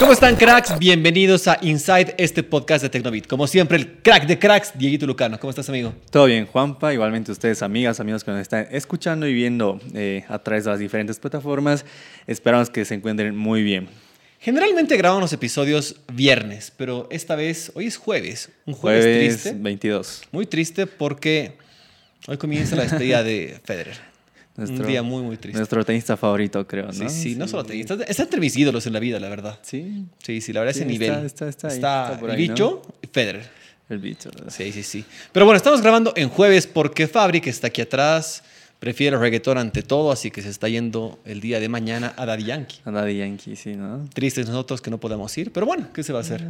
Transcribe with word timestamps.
¿Cómo 0.00 0.12
están, 0.12 0.36
cracks? 0.36 0.78
Bienvenidos 0.78 1.48
a 1.48 1.58
Inside, 1.60 2.14
este 2.18 2.44
podcast 2.44 2.84
de 2.84 2.88
Tecnobit. 2.88 3.26
Como 3.26 3.48
siempre, 3.48 3.78
el 3.78 3.94
crack 4.00 4.28
de 4.28 4.38
cracks, 4.38 4.78
Dieguito 4.78 5.06
Lucano. 5.06 5.40
¿Cómo 5.40 5.50
estás, 5.50 5.68
amigo? 5.68 5.92
Todo 6.12 6.26
bien, 6.26 6.46
Juanpa. 6.46 6.94
Igualmente 6.94 7.32
ustedes, 7.32 7.62
amigas, 7.62 7.98
amigos 7.98 8.22
que 8.22 8.30
nos 8.30 8.40
están 8.40 8.68
escuchando 8.70 9.26
y 9.26 9.34
viendo 9.34 9.80
eh, 9.94 10.24
a 10.28 10.38
través 10.38 10.62
de 10.62 10.70
las 10.70 10.78
diferentes 10.78 11.18
plataformas. 11.18 11.84
Esperamos 12.28 12.70
que 12.70 12.84
se 12.84 12.94
encuentren 12.94 13.36
muy 13.36 13.64
bien. 13.64 13.88
Generalmente 14.38 14.96
grabamos 14.96 15.20
los 15.22 15.32
episodios 15.32 15.96
viernes, 16.12 16.72
pero 16.76 17.08
esta 17.10 17.34
vez, 17.34 17.72
hoy 17.74 17.86
es 17.86 17.96
jueves. 17.96 18.50
Un 18.66 18.74
jueves, 18.74 19.02
Jueves 19.02 19.42
triste. 19.42 19.58
22. 19.60 20.22
Muy 20.30 20.46
triste 20.46 20.86
porque 20.86 21.54
hoy 22.28 22.36
comienza 22.36 22.76
la 22.76 22.84
despedida 22.84 23.24
de 23.24 23.60
Federer. 23.64 23.96
Un 24.58 24.86
día 24.86 25.02
muy, 25.02 25.22
muy 25.22 25.36
triste. 25.36 25.56
Nuestro 25.58 25.84
tenista 25.84 26.16
favorito, 26.16 26.66
creo, 26.66 26.92
Sí, 26.92 27.04
¿no? 27.04 27.08
sí, 27.10 27.34
no 27.36 27.46
solo 27.46 27.64
te. 27.64 27.78
Está, 27.80 27.94
está 28.04 28.24
entre 28.24 28.40
mis 28.40 28.56
ídolos 28.56 28.86
en 28.86 28.92
la 28.92 28.98
vida, 28.98 29.20
la 29.20 29.28
verdad. 29.28 29.58
Sí, 29.62 30.04
Sí, 30.22 30.40
sí, 30.40 30.52
la 30.52 30.60
verdad 30.60 30.74
Sí, 30.74 30.80
ese 30.80 30.88
nivel. 30.88 31.12
está- 31.24 31.48
está- 31.48 31.48
está 31.48 31.68
ahí, 31.68 31.74
está 31.74 32.20
por 32.20 32.30
el 32.30 32.36
ahí, 32.36 32.48
¿no? 32.48 32.54
bicho 32.54 32.82
y 33.02 33.06
Federer. 33.06 33.48
el 33.88 33.98
bicho. 33.98 34.30
Sí, 34.48 34.72
sí, 34.72 34.82
sí. 34.82 35.04
Pero 35.32 35.46
bueno, 35.46 35.56
estamos 35.56 35.80
grabando 35.80 36.12
en 36.16 36.28
jueves 36.28 36.66
porque 36.66 37.06
Fabri, 37.06 37.40
que 37.40 37.50
está 37.50 37.68
aquí 37.68 37.80
atrás, 37.80 38.42
prefiere 38.80 39.16
reggaetón 39.16 39.58
ante 39.58 39.82
todo, 39.82 40.10
así 40.12 40.30
que 40.30 40.42
se 40.42 40.50
está 40.50 40.68
yendo 40.68 41.18
el 41.24 41.40
día 41.40 41.58
de 41.60 41.68
mañana 41.68 42.12
a 42.16 42.26
Daddy 42.26 42.44
Yankee. 42.44 42.76
Anda 42.84 43.04
de 43.04 43.16
Yankee, 43.16 43.56
sí, 43.56 43.74
¿no? 43.74 44.04
Tristes 44.12 44.46
nosotros 44.48 44.80
que 44.80 44.90
no 44.90 44.98
podemos 44.98 45.36
ir, 45.38 45.52
pero 45.52 45.66
bueno, 45.66 45.88
¿qué 45.94 46.02
se 46.02 46.12
va 46.12 46.18
a 46.18 46.22
hacer? 46.22 46.44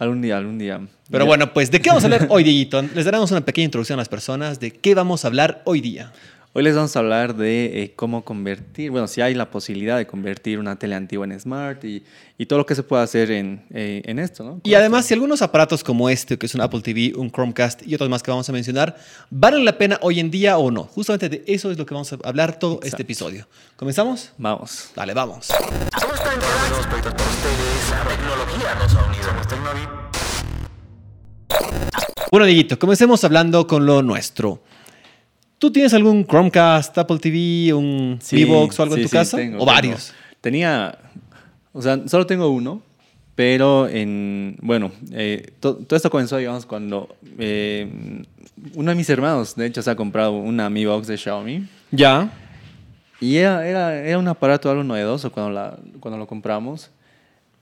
Algún 0.00 0.20
día, 0.20 0.36
algún 0.36 0.58
día. 0.58 0.80
Pero 1.08 1.24
Ya. 1.24 1.28
bueno, 1.28 1.52
pues, 1.52 1.70
¿de 1.70 1.80
qué 1.80 1.88
vamos 1.90 2.02
a 2.02 2.06
hablar 2.08 2.26
hoy, 2.28 2.42
Dieguito? 2.42 2.82
Les 2.82 3.04
daremos 3.04 3.30
una 3.30 3.42
pequeña 3.42 3.66
introducción 3.66 3.96
a 3.98 4.00
las 4.00 4.08
personas 4.08 4.58
de 4.58 4.72
qué 4.72 4.94
vamos 4.96 5.24
a 5.24 5.28
hablar 5.28 5.62
hoy 5.64 5.80
día. 5.80 6.12
Hoy 6.56 6.62
les 6.62 6.76
vamos 6.76 6.94
a 6.94 7.00
hablar 7.00 7.34
de 7.34 7.82
eh, 7.82 7.94
cómo 7.96 8.24
convertir, 8.24 8.92
bueno, 8.92 9.08
si 9.08 9.20
hay 9.20 9.34
la 9.34 9.50
posibilidad 9.50 9.96
de 9.96 10.06
convertir 10.06 10.60
una 10.60 10.78
tele 10.78 10.94
antigua 10.94 11.24
en 11.24 11.40
smart 11.40 11.84
y, 11.84 12.04
y 12.38 12.46
todo 12.46 12.60
lo 12.60 12.66
que 12.66 12.76
se 12.76 12.84
puede 12.84 13.02
hacer 13.02 13.32
en, 13.32 13.64
eh, 13.74 14.02
en 14.04 14.20
esto, 14.20 14.44
¿no? 14.44 14.60
Y 14.62 14.74
además, 14.74 15.04
si 15.04 15.14
algunos 15.14 15.42
aparatos 15.42 15.82
como 15.82 16.08
este, 16.08 16.38
que 16.38 16.46
es 16.46 16.54
un 16.54 16.60
Apple 16.60 16.80
TV, 16.80 17.12
un 17.16 17.32
Chromecast 17.32 17.84
y 17.84 17.96
otros 17.96 18.08
más 18.08 18.22
que 18.22 18.30
vamos 18.30 18.48
a 18.48 18.52
mencionar, 18.52 18.96
valen 19.30 19.64
la 19.64 19.76
pena 19.76 19.98
hoy 20.00 20.20
en 20.20 20.30
día 20.30 20.56
o 20.56 20.70
no. 20.70 20.84
Justamente 20.84 21.28
de 21.28 21.42
eso 21.48 21.72
es 21.72 21.76
lo 21.76 21.84
que 21.84 21.92
vamos 21.92 22.12
a 22.12 22.18
hablar 22.22 22.56
todo 22.56 22.78
este 22.84 23.02
episodio. 23.02 23.48
¿Comenzamos? 23.74 24.30
Vamos. 24.38 24.90
Dale, 24.94 25.12
vamos. 25.12 25.46
Somos 25.46 26.22
tan 26.22 26.38
tecnología 26.38 28.76
nos 28.76 28.94
ha 28.94 29.08
unido. 29.08 29.24
Bueno, 32.30 32.46
Dieguito, 32.46 32.78
comencemos 32.78 33.24
hablando 33.24 33.66
con 33.66 33.86
lo 33.86 34.02
nuestro. 34.02 34.62
¿Tú 35.64 35.70
tienes 35.70 35.94
algún 35.94 36.26
Chromecast, 36.26 36.98
Apple 36.98 37.18
TV, 37.18 37.72
un 37.72 38.18
Sí, 38.20 38.44
Box 38.44 38.78
o 38.78 38.82
algo 38.82 38.96
en 38.96 38.98
sí, 38.98 39.02
tu 39.04 39.08
sí, 39.08 39.16
casa? 39.16 39.38
tengo, 39.38 39.56
¿O 39.56 39.60
tengo. 39.60 39.72
varios? 39.72 40.12
Tenía, 40.42 40.98
o 41.72 41.80
sea, 41.80 42.06
solo 42.06 42.26
tengo 42.26 42.50
uno, 42.50 42.82
pero 43.34 43.88
en, 43.88 44.58
bueno, 44.60 44.92
eh, 45.12 45.52
to- 45.60 45.76
todo 45.76 45.96
esto 45.96 46.10
comenzó, 46.10 46.36
digamos, 46.36 46.66
cuando 46.66 47.16
eh, 47.38 47.88
uno 48.74 48.90
de 48.90 48.94
mis 48.94 49.08
hermanos, 49.08 49.56
de 49.56 49.64
hecho, 49.64 49.80
se 49.80 49.90
ha 49.90 49.96
comprado 49.96 50.32
una 50.32 50.68
Mi 50.68 50.84
Box 50.84 51.06
de 51.06 51.16
Xiaomi. 51.16 51.66
Ya. 51.92 52.30
Y 53.18 53.36
era, 53.36 53.66
era, 53.66 53.96
era 53.96 54.18
un 54.18 54.28
aparato 54.28 54.68
algo 54.70 54.84
novedoso 54.84 55.32
cuando, 55.32 55.50
la, 55.50 55.78
cuando 55.98 56.18
lo 56.18 56.26
compramos. 56.26 56.90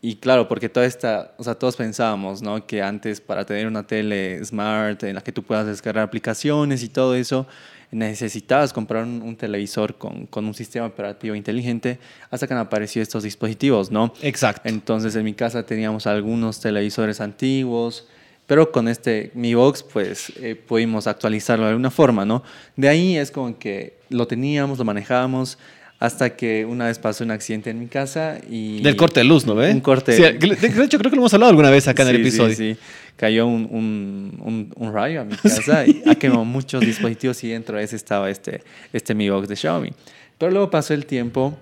Y 0.05 0.17
claro, 0.17 0.49
porque 0.49 0.69
toda 0.69 0.87
esta, 0.87 1.35
o 1.39 1.45
sea, 1.45 1.55
todos 1.55 1.77
pensábamos, 1.77 2.43
¿no? 2.43 2.67
Que 2.67 2.83
antes 2.83 3.21
para 3.21 3.47
tener 3.47 3.69
una 3.69 3.85
tele 3.87 4.45
smart 4.45 5.01
en 5.05 5.15
la 5.15 5.21
que 5.21 5.31
tú 5.31 5.45
puedas 5.45 5.65
descargar 5.69 6.03
aplicaciones 6.03 6.83
y 6.83 6.89
todo 6.89 7.15
eso, 7.15 7.47
necesitabas 7.93 8.73
comprar 8.73 9.05
un, 9.05 9.23
un 9.23 9.37
televisor 9.37 9.97
con, 9.97 10.27
con 10.27 10.47
un 10.47 10.55
sistema 10.55 10.87
operativo 10.87 11.35
inteligente 11.35 11.99
hasta 12.31 12.47
que 12.47 12.55
han 12.55 12.61
aparecido 12.61 13.03
estos 13.03 13.23
dispositivos, 13.23 13.91
¿no? 13.91 14.13
Exacto. 14.23 14.69
Entonces 14.69 15.15
en 15.15 15.25
mi 15.25 15.35
casa 15.35 15.65
teníamos 15.65 16.07
algunos 16.07 16.59
televisores 16.59 17.21
antiguos, 17.21 18.09
pero 18.47 18.73
con 18.73 18.89
este 18.89 19.31
Mi 19.35 19.55
Box 19.55 19.83
pues 19.83 20.33
eh, 20.37 20.57
pudimos 20.57 21.07
actualizarlo 21.07 21.65
de 21.67 21.71
alguna 21.71 21.91
forma, 21.91 22.25
¿no? 22.25 22.43
De 22.77 22.89
ahí 22.89 23.17
es 23.17 23.31
como 23.31 23.59
que 23.59 23.99
lo 24.09 24.27
teníamos, 24.27 24.79
lo 24.79 24.85
manejábamos, 24.85 25.59
hasta 26.03 26.31
que 26.31 26.65
una 26.65 26.87
vez 26.87 26.99
pasó 26.99 27.23
un 27.23 27.31
accidente 27.31 27.71
en 27.71 27.79
mi 27.79 27.87
casa 27.87 28.41
y... 28.51 28.83
Del 28.83 28.97
corte 28.97 29.21
de 29.21 29.25
luz, 29.25 29.47
¿no 29.47 29.55
ve? 29.55 29.71
Un 29.71 29.79
corte. 29.79 30.17
Sí, 30.17 30.21
de 30.21 30.85
hecho, 30.85 30.99
creo 30.99 31.11
que 31.13 31.15
lo 31.15 31.23
hemos 31.23 31.33
hablado 31.33 31.51
alguna 31.51 31.71
vez 31.71 31.87
acá 31.87 32.03
en 32.03 32.09
el 32.09 32.17
Sí, 32.17 32.23
sí, 32.23 32.29
episodio. 32.29 32.57
Sí, 32.57 32.77
Cayó 33.15 33.47
un, 33.47 33.69
un, 33.71 34.43
un, 34.45 34.73
un 34.75 34.93
rayo 34.93 35.21
a 35.21 35.25
mi 35.25 35.37
casa 35.43 35.87
y 35.87 36.03
ha 36.05 36.17
quemado 36.17 36.45
muchos 36.45 36.81
dispositivos 36.81 37.45
y 37.45 37.51
dentro 37.51 37.79
de 37.79 37.85
ese 37.85 37.95
estaba 37.95 38.31
este, 38.31 38.65
este 38.93 39.15
Mi 39.15 39.31
Box 39.31 39.47
de 39.47 39.55
Xiaomi. 39.55 39.91
Pero 40.39 40.51
luego 40.51 40.71
pasó 40.71 40.93
el 40.93 41.07
tiempo 41.07 41.57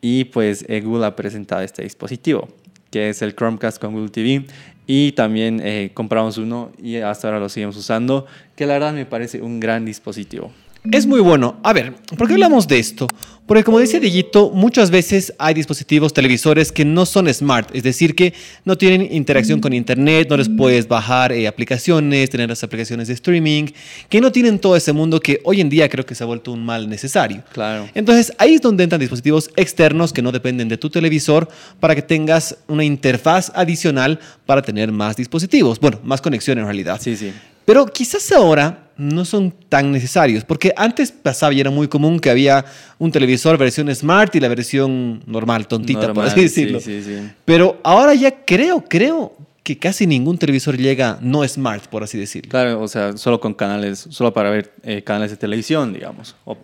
y 0.00 0.24
pues 0.24 0.64
eh, 0.68 0.80
Google 0.80 1.06
ha 1.06 1.14
presentado 1.14 1.62
este 1.62 1.84
dispositivo, 1.84 2.48
que 2.90 3.10
es 3.10 3.22
el 3.22 3.36
Chromecast 3.36 3.80
con 3.80 3.92
Google 3.92 4.10
TV. 4.10 4.44
Y 4.88 5.12
también 5.12 5.60
eh, 5.62 5.92
compramos 5.94 6.36
uno 6.36 6.72
y 6.82 6.96
hasta 6.96 7.28
ahora 7.28 7.38
lo 7.38 7.48
seguimos 7.48 7.76
usando, 7.76 8.26
que 8.56 8.66
la 8.66 8.72
verdad 8.72 8.92
me 8.92 9.06
parece 9.06 9.40
un 9.40 9.60
gran 9.60 9.84
dispositivo. 9.84 10.50
Es 10.90 11.06
muy 11.06 11.20
bueno. 11.20 11.60
A 11.62 11.72
ver, 11.72 11.94
¿por 12.18 12.26
qué 12.26 12.34
hablamos 12.34 12.66
de 12.66 12.80
esto? 12.80 13.06
Porque 13.46 13.62
como 13.62 13.78
decía 13.78 14.00
Dieguito, 14.00 14.50
muchas 14.50 14.90
veces 14.90 15.32
hay 15.38 15.54
dispositivos 15.54 16.12
televisores 16.12 16.72
que 16.72 16.84
no 16.84 17.06
son 17.06 17.32
smart, 17.32 17.70
es 17.74 17.82
decir, 17.82 18.16
que 18.16 18.34
no 18.64 18.76
tienen 18.76 19.12
interacción 19.12 19.60
con 19.60 19.72
internet, 19.72 20.28
no 20.28 20.36
les 20.36 20.48
puedes 20.48 20.88
bajar 20.88 21.32
eh, 21.32 21.46
aplicaciones, 21.46 22.30
tener 22.30 22.48
las 22.48 22.64
aplicaciones 22.64 23.08
de 23.08 23.14
streaming, 23.14 23.66
que 24.08 24.20
no 24.20 24.32
tienen 24.32 24.58
todo 24.58 24.74
ese 24.74 24.92
mundo 24.92 25.20
que 25.20 25.40
hoy 25.44 25.60
en 25.60 25.68
día 25.68 25.88
creo 25.88 26.04
que 26.04 26.14
se 26.14 26.24
ha 26.24 26.26
vuelto 26.26 26.50
un 26.50 26.64
mal 26.64 26.88
necesario. 26.88 27.44
Claro. 27.52 27.88
Entonces 27.94 28.32
ahí 28.38 28.54
es 28.54 28.60
donde 28.60 28.84
entran 28.84 29.00
dispositivos 29.00 29.50
externos 29.54 30.12
que 30.12 30.22
no 30.22 30.32
dependen 30.32 30.68
de 30.68 30.78
tu 30.78 30.90
televisor 30.90 31.48
para 31.78 31.94
que 31.94 32.02
tengas 32.02 32.56
una 32.66 32.84
interfaz 32.84 33.52
adicional 33.54 34.18
para 34.46 34.62
tener 34.62 34.90
más 34.90 35.14
dispositivos, 35.14 35.78
bueno, 35.78 36.00
más 36.02 36.20
conexión 36.20 36.58
en 36.58 36.64
realidad. 36.64 37.00
Sí, 37.00 37.16
sí. 37.16 37.32
Pero 37.64 37.86
quizás 37.86 38.32
ahora 38.32 38.81
no 38.96 39.24
son 39.24 39.52
tan 39.68 39.90
necesarios, 39.92 40.44
porque 40.44 40.72
antes 40.76 41.10
pasaba 41.12 41.52
y 41.52 41.60
era 41.60 41.70
muy 41.70 41.88
común 41.88 42.18
que 42.20 42.30
había 42.30 42.64
un 42.98 43.10
televisor 43.12 43.56
versión 43.58 43.92
smart 43.94 44.34
y 44.34 44.40
la 44.40 44.48
versión 44.48 45.22
normal, 45.26 45.66
tontita, 45.68 46.00
por 46.00 46.08
Normal, 46.08 46.28
así 46.28 46.42
decirlo. 46.42 46.80
Sí, 46.80 47.02
sí, 47.02 47.16
sí. 47.18 47.30
Pero 47.44 47.80
ahora 47.82 48.14
ya 48.14 48.44
creo, 48.44 48.84
creo 48.88 49.32
que 49.62 49.78
casi 49.78 50.06
ningún 50.06 50.38
televisor 50.38 50.76
llega 50.76 51.18
no 51.20 51.46
smart, 51.46 51.86
por 51.86 52.02
así 52.02 52.18
decirlo. 52.18 52.50
Claro, 52.50 52.80
o 52.80 52.88
sea, 52.88 53.16
solo 53.16 53.40
con 53.40 53.54
canales, 53.54 54.06
solo 54.10 54.32
para 54.32 54.50
ver 54.50 54.72
eh, 54.82 55.02
canales 55.02 55.30
de 55.30 55.36
televisión, 55.36 55.92
digamos. 55.92 56.34
O- 56.44 56.58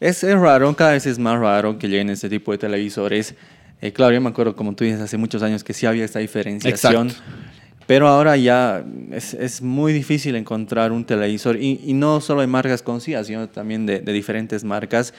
es, 0.00 0.22
es 0.22 0.38
raro, 0.38 0.74
cada 0.76 0.92
vez 0.92 1.06
es 1.06 1.18
más 1.18 1.38
raro 1.40 1.78
que 1.78 1.88
lleguen 1.88 2.10
este 2.10 2.28
tipo 2.28 2.52
de 2.52 2.58
televisores. 2.58 3.34
Eh, 3.80 3.92
claro, 3.92 4.12
yo 4.14 4.20
me 4.20 4.28
acuerdo, 4.28 4.54
como 4.56 4.74
tú 4.74 4.84
dices, 4.84 5.00
hace 5.00 5.16
muchos 5.16 5.42
años 5.42 5.62
que 5.62 5.72
sí 5.72 5.86
había 5.86 6.04
esta 6.04 6.18
diferenciación. 6.18 7.08
Exacto. 7.08 7.30
Pero 7.88 8.06
ahora 8.06 8.36
ya 8.36 8.84
es, 9.10 9.34
es 9.34 9.60
muy 9.62 9.92
difícil 9.92 10.36
encontrar 10.36 10.92
un 10.92 11.04
televisor, 11.04 11.56
y, 11.56 11.80
y 11.84 11.94
no 11.94 12.20
solo 12.20 12.42
de 12.42 12.46
marcas 12.46 12.82
conocidas, 12.82 13.26
sino 13.26 13.48
también 13.48 13.86
de, 13.86 13.98
de 14.00 14.12
diferentes 14.12 14.62
marcas, 14.62 15.12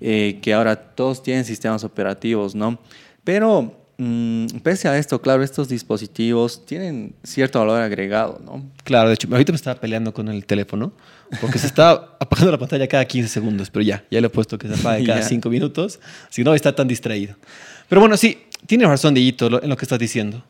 eh, 0.00 0.38
que 0.40 0.54
ahora 0.54 0.76
todos 0.76 1.22
tienen 1.22 1.44
sistemas 1.44 1.84
operativos, 1.84 2.54
¿no? 2.54 2.78
Pero 3.24 3.76
mm, 3.98 4.46
pese 4.62 4.86
a 4.88 4.96
esto, 4.98 5.20
claro, 5.20 5.42
estos 5.42 5.68
dispositivos 5.68 6.64
tienen 6.64 7.14
cierto 7.24 7.58
valor 7.58 7.80
agregado, 7.82 8.40
¿no? 8.44 8.64
Claro, 8.84 9.08
de 9.08 9.14
hecho, 9.14 9.28
ahorita 9.30 9.50
me 9.52 9.56
estaba 9.56 9.80
peleando 9.80 10.14
con 10.14 10.28
el 10.28 10.46
teléfono 10.46 10.92
porque 11.40 11.58
se 11.58 11.66
está 11.66 11.92
apagando 12.20 12.52
la 12.52 12.58
pantalla 12.58 12.86
cada 12.86 13.04
15 13.04 13.28
segundos, 13.28 13.68
pero 13.68 13.82
ya, 13.84 14.04
ya 14.12 14.20
le 14.20 14.28
he 14.28 14.30
puesto 14.30 14.56
que 14.58 14.68
se 14.68 14.74
apague 14.74 15.04
cada 15.06 15.20
Ya. 15.20 15.26
5 15.28 15.50
minutos, 15.50 15.98
si 16.30 16.44
no 16.44 16.54
está 16.54 16.72
tan 16.72 16.86
distraído. 16.86 17.34
Pero 17.88 18.00
bueno, 18.00 18.16
sí, 18.16 18.38
tienes 18.66 18.86
razón, 18.88 19.12
Dieguito, 19.14 19.50
lo- 19.50 19.60
en 19.62 19.68
lo 19.68 19.76
que 19.76 19.84
estás 19.84 19.98
diciendo. 19.98 20.44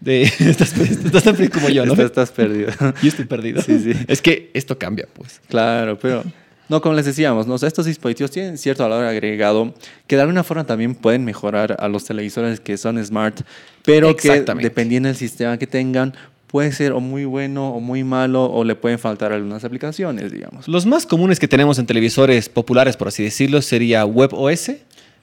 De, 0.00 0.22
estás, 0.38 0.76
estás 0.76 1.22
tan 1.22 1.36
feliz 1.36 1.50
como 1.50 1.68
yo, 1.68 1.84
¿no? 1.86 1.92
Estás, 1.92 2.06
estás 2.06 2.30
perdido. 2.30 2.70
Yo 3.02 3.08
estoy 3.08 3.24
perdido. 3.24 3.62
Sí, 3.62 3.78
sí. 3.78 3.92
Es 4.08 4.20
que 4.20 4.50
esto 4.54 4.78
cambia, 4.78 5.06
pues. 5.14 5.40
Claro, 5.48 5.98
pero 5.98 6.22
no, 6.68 6.80
como 6.80 6.94
les 6.94 7.06
decíamos, 7.06 7.46
¿no? 7.46 7.54
O 7.54 7.58
sea, 7.58 7.68
estos 7.68 7.86
dispositivos 7.86 8.30
tienen 8.30 8.58
cierto 8.58 8.82
valor 8.82 9.04
agregado 9.04 9.74
que 10.06 10.16
de 10.16 10.22
alguna 10.22 10.42
forma 10.42 10.64
también 10.64 10.94
pueden 10.94 11.24
mejorar 11.24 11.76
a 11.78 11.88
los 11.88 12.04
televisores 12.04 12.58
que 12.60 12.76
son 12.76 13.02
smart, 13.04 13.40
pero 13.84 14.16
que 14.16 14.44
dependiendo 14.60 15.08
del 15.08 15.16
sistema 15.16 15.58
que 15.58 15.66
tengan, 15.66 16.14
puede 16.48 16.72
ser 16.72 16.92
o 16.92 17.00
muy 17.00 17.24
bueno 17.24 17.70
o 17.70 17.80
muy 17.80 18.02
malo 18.02 18.46
o 18.46 18.64
le 18.64 18.74
pueden 18.74 18.98
faltar 18.98 19.32
algunas 19.32 19.64
aplicaciones, 19.64 20.32
digamos. 20.32 20.66
Los 20.66 20.86
más 20.86 21.06
comunes 21.06 21.38
que 21.38 21.46
tenemos 21.46 21.78
en 21.78 21.86
televisores 21.86 22.48
populares, 22.48 22.96
por 22.96 23.08
así 23.08 23.22
decirlo, 23.22 23.62
sería 23.62 24.04
WebOS, 24.04 24.72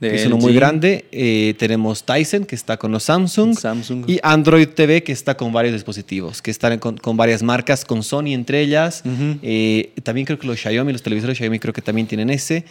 que 0.09 0.15
es 0.15 0.25
uno 0.27 0.37
muy 0.37 0.53
grande. 0.53 1.05
Eh, 1.11 1.55
tenemos 1.57 2.03
Tyson, 2.03 2.45
que 2.45 2.55
está 2.55 2.77
con 2.77 2.91
los 2.91 3.03
Samsung. 3.03 3.57
Samsung. 3.57 4.09
Y 4.09 4.19
Android 4.23 4.67
TV, 4.69 5.03
que 5.03 5.11
está 5.11 5.35
con 5.35 5.51
varios 5.53 5.73
dispositivos, 5.73 6.41
que 6.41 6.51
están 6.51 6.79
con, 6.79 6.97
con 6.97 7.17
varias 7.17 7.43
marcas, 7.43 7.85
con 7.85 8.03
Sony 8.03 8.33
entre 8.33 8.61
ellas. 8.61 9.03
Eh, 9.41 9.91
también 10.03 10.25
creo 10.25 10.39
que 10.39 10.47
los 10.47 10.59
Xiaomi, 10.59 10.91
los 10.91 11.03
televisores 11.03 11.37
Xiaomi 11.37 11.59
creo 11.59 11.73
que 11.73 11.81
también 11.81 12.07
tienen 12.07 12.29
ese. 12.29 12.65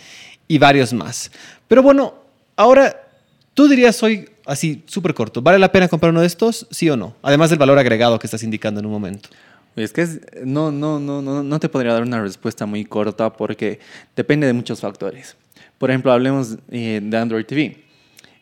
Y 0.49 0.59
varios 0.59 0.93
más. 0.93 1.31
Pero 1.69 1.83
bueno, 1.83 2.15
ahora, 2.57 3.09
tú 3.55 3.69
dirías 3.69 4.03
hoy, 4.03 4.29
así, 4.45 4.83
súper 4.87 5.15
corto, 5.15 5.41
¿vale 5.41 5.59
la 5.59 5.71
pena 5.73 5.89
comprar 5.89 6.11
uno 6.11 6.21
de 6.21 6.27
estos? 6.27 6.67
¿Sí 6.71 6.91
o 6.91 6.97
no? 6.97 7.15
Además 7.23 7.51
del 7.51 7.59
valor 7.59 7.79
agregado 7.79 8.19
que 8.19 8.27
estás 8.27 8.43
indicando 8.43 8.81
en 8.81 8.87
un 8.87 8.93
momento. 8.93 9.29
Es 9.75 9.93
que 9.93 10.03
es- 10.03 10.21
no, 10.45 10.71
no, 10.71 11.01
no, 11.01 11.23
no, 11.23 11.43
no 11.43 11.61
te 11.61 11.69
podría 11.71 11.95
dar 11.95 12.03
una 12.03 12.21
respuesta 12.21 12.67
muy 12.67 12.85
corta 12.85 13.33
porque 13.33 13.79
depende 14.15 14.47
de 14.47 14.53
muchos 14.53 14.81
factores. 14.81 15.37
Por 15.83 15.91
ejemplo, 15.91 16.13
hablemos 16.13 16.59
eh, 16.71 17.01
de 17.03 17.17
Android 17.19 17.45
TV. 17.45 17.77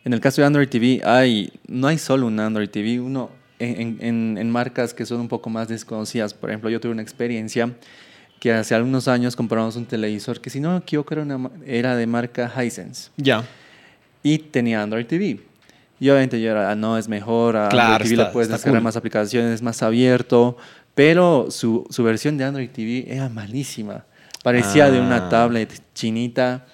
En 0.05 0.13
el 0.13 0.19
caso 0.19 0.41
de 0.41 0.45
Android 0.45 0.67
TV, 0.69 1.01
hay, 1.03 1.51
no 1.67 1.87
hay 1.87 1.97
solo 1.97 2.27
un 2.27 2.39
Android 2.39 2.69
TV, 2.69 2.99
uno 2.99 3.31
en, 3.57 3.97
en- 3.99 4.37
en 4.37 4.49
marcas 4.51 4.93
que 4.93 5.07
son 5.07 5.19
un 5.21 5.27
poco 5.27 5.49
más 5.49 5.67
desconocidas. 5.67 6.35
Por 6.35 6.51
ejemplo, 6.51 6.69
yo 6.69 6.79
tuve 6.79 6.91
una 6.91 7.01
experiencia 7.01 7.73
que 8.39 8.53
hace 8.53 8.75
algunos 8.75 9.07
años 9.07 9.35
compramos 9.35 9.75
un 9.75 9.87
televisor 9.87 10.39
que, 10.39 10.51
si 10.51 10.59
no 10.59 10.69
me 10.73 10.77
equivoco, 10.77 11.15
era, 11.15 11.23
una 11.23 11.49
era 11.65 11.95
de 11.95 12.05
marca 12.05 12.51
Hisense 12.63 13.09
Ya. 13.17 13.43
y 14.21 14.37
tenía 14.37 14.83
Android 14.83 15.07
TV. 15.07 15.39
Y 15.99 16.09
obviamente 16.11 16.39
yo 16.39 16.51
era, 16.51 16.69
"Ah, 16.69 16.75
no, 16.75 16.95
es 16.95 17.07
mejor, 17.07 17.57
a 17.57 17.69
Claro, 17.69 17.93
Android 17.93 18.07
TV 18.11 18.13
está- 18.21 18.27
le 18.27 18.33
puedes 18.33 18.49
descargar 18.49 18.81
cool. 18.81 18.83
más 18.83 18.95
aplicaciones, 18.97 19.51
es 19.55 19.61
más 19.63 19.81
abierto, 19.81 20.57
pero 20.93 21.47
su, 21.49 21.87
su 21.89 22.03
versión 22.03 22.37
de 22.37 22.43
Android 22.43 22.69
TV 22.69 23.05
era 23.11 23.29
malísima. 23.29 24.05
Parecía 24.43 24.91
de 24.91 24.99
una 25.01 25.25
Ah. 25.25 25.29
tablet 25.29 25.73
chinita. 25.95 26.67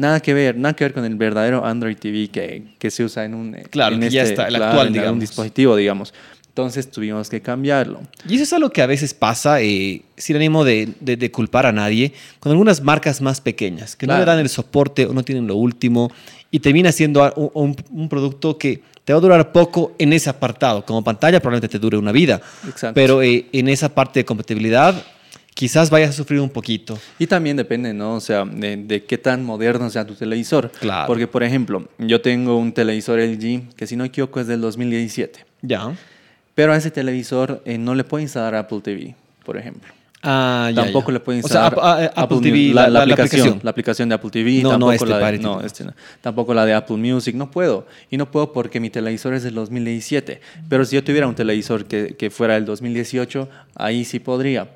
Nada 0.00 0.20
que 0.20 0.32
ver, 0.32 0.56
nada 0.56 0.74
que 0.74 0.84
ver 0.84 0.94
con 0.94 1.04
el 1.04 1.14
verdadero 1.14 1.64
Android 1.64 1.96
TV 1.96 2.28
que, 2.28 2.62
que 2.78 2.90
se 2.90 3.04
usa 3.04 3.24
en 3.26 3.34
un 3.34 3.54
eh, 3.54 3.64
Claro, 3.70 3.94
en 3.96 4.00
que 4.00 4.10
ya 4.10 4.22
está, 4.22 4.44
el 4.48 4.54
claro, 4.54 4.64
actual, 4.66 4.86
en 4.88 4.92
digamos. 4.94 5.20
dispositivo, 5.20 5.76
digamos. 5.76 6.14
Entonces 6.48 6.90
tuvimos 6.90 7.28
que 7.28 7.40
cambiarlo. 7.42 8.00
Y 8.28 8.34
eso 8.34 8.44
es 8.44 8.52
algo 8.54 8.70
que 8.70 8.80
a 8.82 8.86
veces 8.86 9.12
pasa, 9.14 9.60
eh, 9.60 10.02
sin 10.16 10.36
ánimo 10.36 10.64
de, 10.64 10.88
de- 11.00 11.16
de 11.16 11.30
culpar 11.30 11.66
a 11.66 11.72
nadie, 11.72 12.12
con 12.40 12.50
algunas 12.50 12.82
marcas 12.82 13.20
más 13.20 13.40
pequeñas, 13.40 13.94
que 13.94 14.06
no 14.06 14.12
Claro. 14.14 14.24
le 14.24 14.30
dan 14.30 14.38
el 14.40 14.48
soporte 14.48 15.04
o 15.06 15.12
no 15.12 15.22
tienen 15.22 15.46
lo 15.46 15.56
último, 15.56 16.10
y 16.50 16.58
termina 16.60 16.90
siendo 16.92 17.32
un, 17.36 17.50
un- 17.54 17.76
un 17.90 18.08
producto 18.08 18.56
que 18.58 18.80
te 19.04 19.12
va 19.12 19.18
a 19.18 19.22
durar 19.22 19.52
poco 19.52 19.94
en 19.98 20.12
ese 20.12 20.28
apartado. 20.30 20.84
Como 20.84 21.04
pantalla 21.04 21.40
probablemente 21.40 21.68
te 21.68 21.78
dure 21.78 21.96
una 21.98 22.10
vida, 22.12 22.40
Exacto. 22.66 22.94
pero 22.94 23.22
eh, 23.22 23.46
en 23.52 23.68
esa 23.68 23.88
parte 23.94 24.20
de 24.20 24.24
compatibilidad 24.24 24.94
quizás 25.60 25.90
vayas 25.90 26.08
a 26.08 26.12
sufrir 26.14 26.40
un 26.40 26.48
poquito. 26.48 26.98
Y 27.18 27.26
también 27.26 27.54
depende, 27.54 27.92
¿no? 27.92 28.14
O 28.14 28.20
sea, 28.20 28.46
de, 28.46 28.78
de 28.78 29.04
qué 29.04 29.18
tan 29.18 29.44
moderno 29.44 29.90
sea 29.90 30.06
tu 30.06 30.14
televisor. 30.14 30.70
Claro. 30.80 31.06
Porque, 31.06 31.26
por 31.26 31.42
ejemplo, 31.42 31.86
yo 31.98 32.22
tengo 32.22 32.56
un 32.56 32.72
televisor 32.72 33.18
LG 33.20 33.74
que, 33.76 33.86
si 33.86 33.94
no 33.94 34.04
me 34.04 34.08
equivoco, 34.08 34.40
es 34.40 34.46
del 34.46 34.62
2017. 34.62 35.44
Ya. 35.60 35.92
Pero 36.54 36.72
a 36.72 36.76
ese 36.78 36.90
televisor 36.90 37.60
eh, 37.66 37.76
no 37.76 37.94
le 37.94 38.04
puedo 38.04 38.22
instalar 38.22 38.54
Apple 38.54 38.80
TV, 38.82 39.14
por 39.44 39.58
ejemplo. 39.58 39.92
Ah, 40.22 40.70
ya, 40.74 40.82
tampoco 40.84 41.08
ya. 41.08 41.12
le 41.14 41.20
puedo 41.20 41.38
O 41.38 41.48
sea, 41.48 41.64
instalar 41.66 41.78
a- 42.16 42.22
Apple, 42.22 42.38
TV, 42.40 42.72
la, 42.72 42.82
la, 42.82 42.88
la 42.88 43.00
la- 43.00 43.06
la 43.06 43.12
aplicación, 43.14 43.60
la 43.62 43.70
aplicación 43.70 44.08
de 44.08 44.14
Apple 44.14 44.30
TV, 44.30 44.62
No, 44.62 44.62
no 44.62 44.70
tampoco 44.70 44.92
este, 44.92 45.06
la 45.06 45.30
de, 45.32 45.38
no, 45.38 45.60
este 45.60 45.84
no. 45.84 45.92
tampoco 46.22 46.54
la 46.54 46.64
de 46.64 46.72
Apple 46.72 46.96
Music, 46.96 47.34
no 47.36 47.50
puedo. 47.50 47.86
Y 48.10 48.16
no 48.16 48.30
puedo 48.30 48.50
porque 48.54 48.80
mi 48.80 48.88
televisor 48.88 49.34
es 49.34 49.42
del 49.42 49.54
2017. 49.56 50.40
Pero 50.70 50.86
si 50.86 50.96
yo 50.96 51.04
tuviera 51.04 51.26
un 51.26 51.34
televisor 51.34 51.84
que, 51.84 52.16
que 52.16 52.30
fuera 52.30 52.54
del 52.54 52.64
2018, 52.64 53.48
ahí 53.76 54.04
sí 54.06 54.20
podría. 54.20 54.68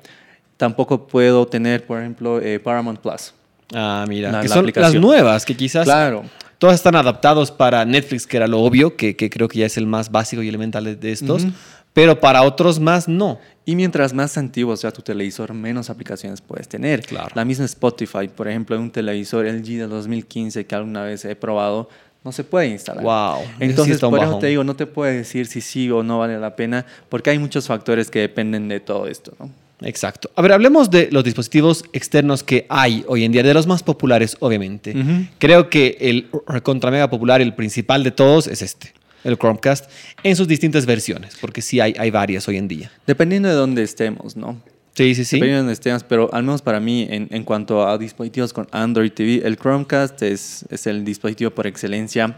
Tampoco 0.57 1.07
puedo 1.07 1.45
tener, 1.47 1.85
por 1.85 1.99
ejemplo, 1.99 2.39
eh, 2.41 2.59
Paramount 2.59 2.99
Plus. 2.99 3.33
Ah, 3.73 4.05
mira. 4.07 4.31
La- 4.31 4.41
que 4.41 4.47
la 4.47 4.53
son 4.55 4.63
aplicación. 4.63 4.93
las 4.93 5.01
nuevas, 5.01 5.45
que 5.45 5.55
quizás 5.57 5.83
Claro. 5.85 6.23
todas 6.59 6.75
están 6.75 6.95
adaptados 6.95 7.51
para 7.51 7.83
Netflix, 7.83 8.25
que 8.25 8.37
era 8.37 8.47
lo 8.47 8.61
obvio, 8.61 8.95
que, 8.95 9.15
que 9.15 9.29
creo 9.29 9.47
que 9.47 9.59
ya 9.59 9.65
es 9.65 9.77
el 9.77 9.85
más 9.87 10.11
básico 10.11 10.41
y 10.43 10.47
elemental 10.47 10.99
de, 10.99 11.11
estos, 11.11 11.45
pero 11.93 12.19
para 12.19 12.43
otros 12.43 12.79
más 12.79 13.07
no. 13.07 13.39
Y 13.65 13.75
mientras 13.75 14.13
más 14.13 14.37
antiguo 14.37 14.77
sea 14.77 14.91
tu 14.91 15.01
televisor, 15.01 15.53
menos 15.53 15.89
aplicaciones 15.89 16.39
puedes 16.41 16.67
tener. 16.69 17.01
Claro. 17.01 17.29
La 17.33 17.43
misma 17.43 17.65
Spotify, 17.65 18.27
por 18.33 18.47
ejemplo, 18.47 18.75
en 18.75 18.83
un 18.83 18.91
televisor 18.91 19.45
LG 19.45 19.65
de 19.79 19.87
2015 19.87 20.65
que 20.65 20.75
alguna 20.75 21.03
vez 21.03 21.25
he 21.25 21.35
probado, 21.35 21.89
no 22.23 22.31
se 22.31 22.43
puede 22.43 22.67
instalar. 22.67 23.03
Wow, 23.03 23.43
Entonces, 23.59 23.99
por 23.99 24.19
eso 24.23 24.37
te 24.39 24.47
digo, 24.47 24.63
no 24.63 24.75
te 24.75 24.85
puedo 24.85 25.11
decir 25.11 25.47
si 25.47 25.61
sí 25.61 25.89
o 25.91 26.01
no 26.03 26.19
vale 26.19 26.39
la 26.39 26.55
pena, 26.55 26.85
porque 27.09 27.29
hay 27.31 27.39
muchos 27.39 27.67
factores 27.67 28.09
que 28.09 28.19
dependen 28.19 28.67
de 28.67 28.79
todo 28.79 29.07
esto, 29.07 29.33
¿no? 29.39 29.49
Exacto. 29.81 30.31
A 30.35 30.41
ver, 30.41 30.53
hablemos 30.53 30.89
de 30.89 31.09
los 31.11 31.23
dispositivos 31.23 31.83
externos 31.93 32.43
que 32.43 32.65
hay 32.69 33.03
hoy 33.07 33.23
en 33.23 33.31
día, 33.31 33.43
de 33.43 33.53
los 33.53 33.67
más 33.67 33.83
populares, 33.83 34.37
obviamente. 34.39 34.95
Creo 35.37 35.69
que 35.69 35.97
el 35.99 36.29
contra 36.63 36.91
mega 36.91 37.09
popular, 37.09 37.41
el 37.41 37.53
principal 37.53 38.03
de 38.03 38.11
todos, 38.11 38.47
es 38.47 38.61
este, 38.61 38.93
el 39.23 39.37
Chromecast, 39.37 39.89
en 40.23 40.35
sus 40.35 40.47
distintas 40.47 40.85
versiones, 40.85 41.37
porque 41.41 41.61
sí 41.61 41.79
hay, 41.79 41.93
hay 41.97 42.11
varias 42.11 42.47
hoy 42.47 42.57
en 42.57 42.67
día. 42.67 42.91
Dependiendo 43.05 43.49
de 43.49 43.55
dónde 43.55 43.83
estemos, 43.83 44.35
¿no? 44.37 44.61
Sí, 44.93 45.13
sí, 45.13 45.25
sí. 45.25 45.35
Dependiendo 45.35 45.57
de 45.57 45.61
dónde 45.63 45.73
estemos, 45.73 46.03
pero 46.03 46.33
al 46.33 46.43
menos 46.43 46.61
para 46.61 46.79
mí, 46.79 47.05
en, 47.09 47.27
en 47.29 47.43
cuanto 47.43 47.85
a 47.85 47.97
dispositivos 47.97 48.53
con 48.53 48.67
Android 48.71 49.11
TV, 49.11 49.45
el 49.45 49.57
Chromecast 49.57 50.21
es, 50.21 50.65
es 50.69 50.87
el 50.87 51.03
dispositivo 51.03 51.51
por 51.51 51.67
excelencia 51.67 52.37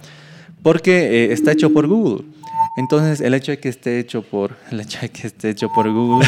porque 0.64 1.26
eh, 1.26 1.34
está 1.34 1.52
hecho 1.52 1.72
por 1.72 1.88
Google. 1.88 2.26
Entonces, 2.78 3.22
el 3.22 3.34
hecho 3.34 3.52
de 3.52 3.60
que 3.60 3.70
esté 3.70 4.00
hecho 4.00 4.22
por, 4.22 4.56
el 4.72 4.82
hecho 4.82 5.00
de 5.02 5.10
que 5.10 5.28
esté 5.28 5.50
hecho 5.50 5.70
por 5.74 5.92
Google, 5.92 6.28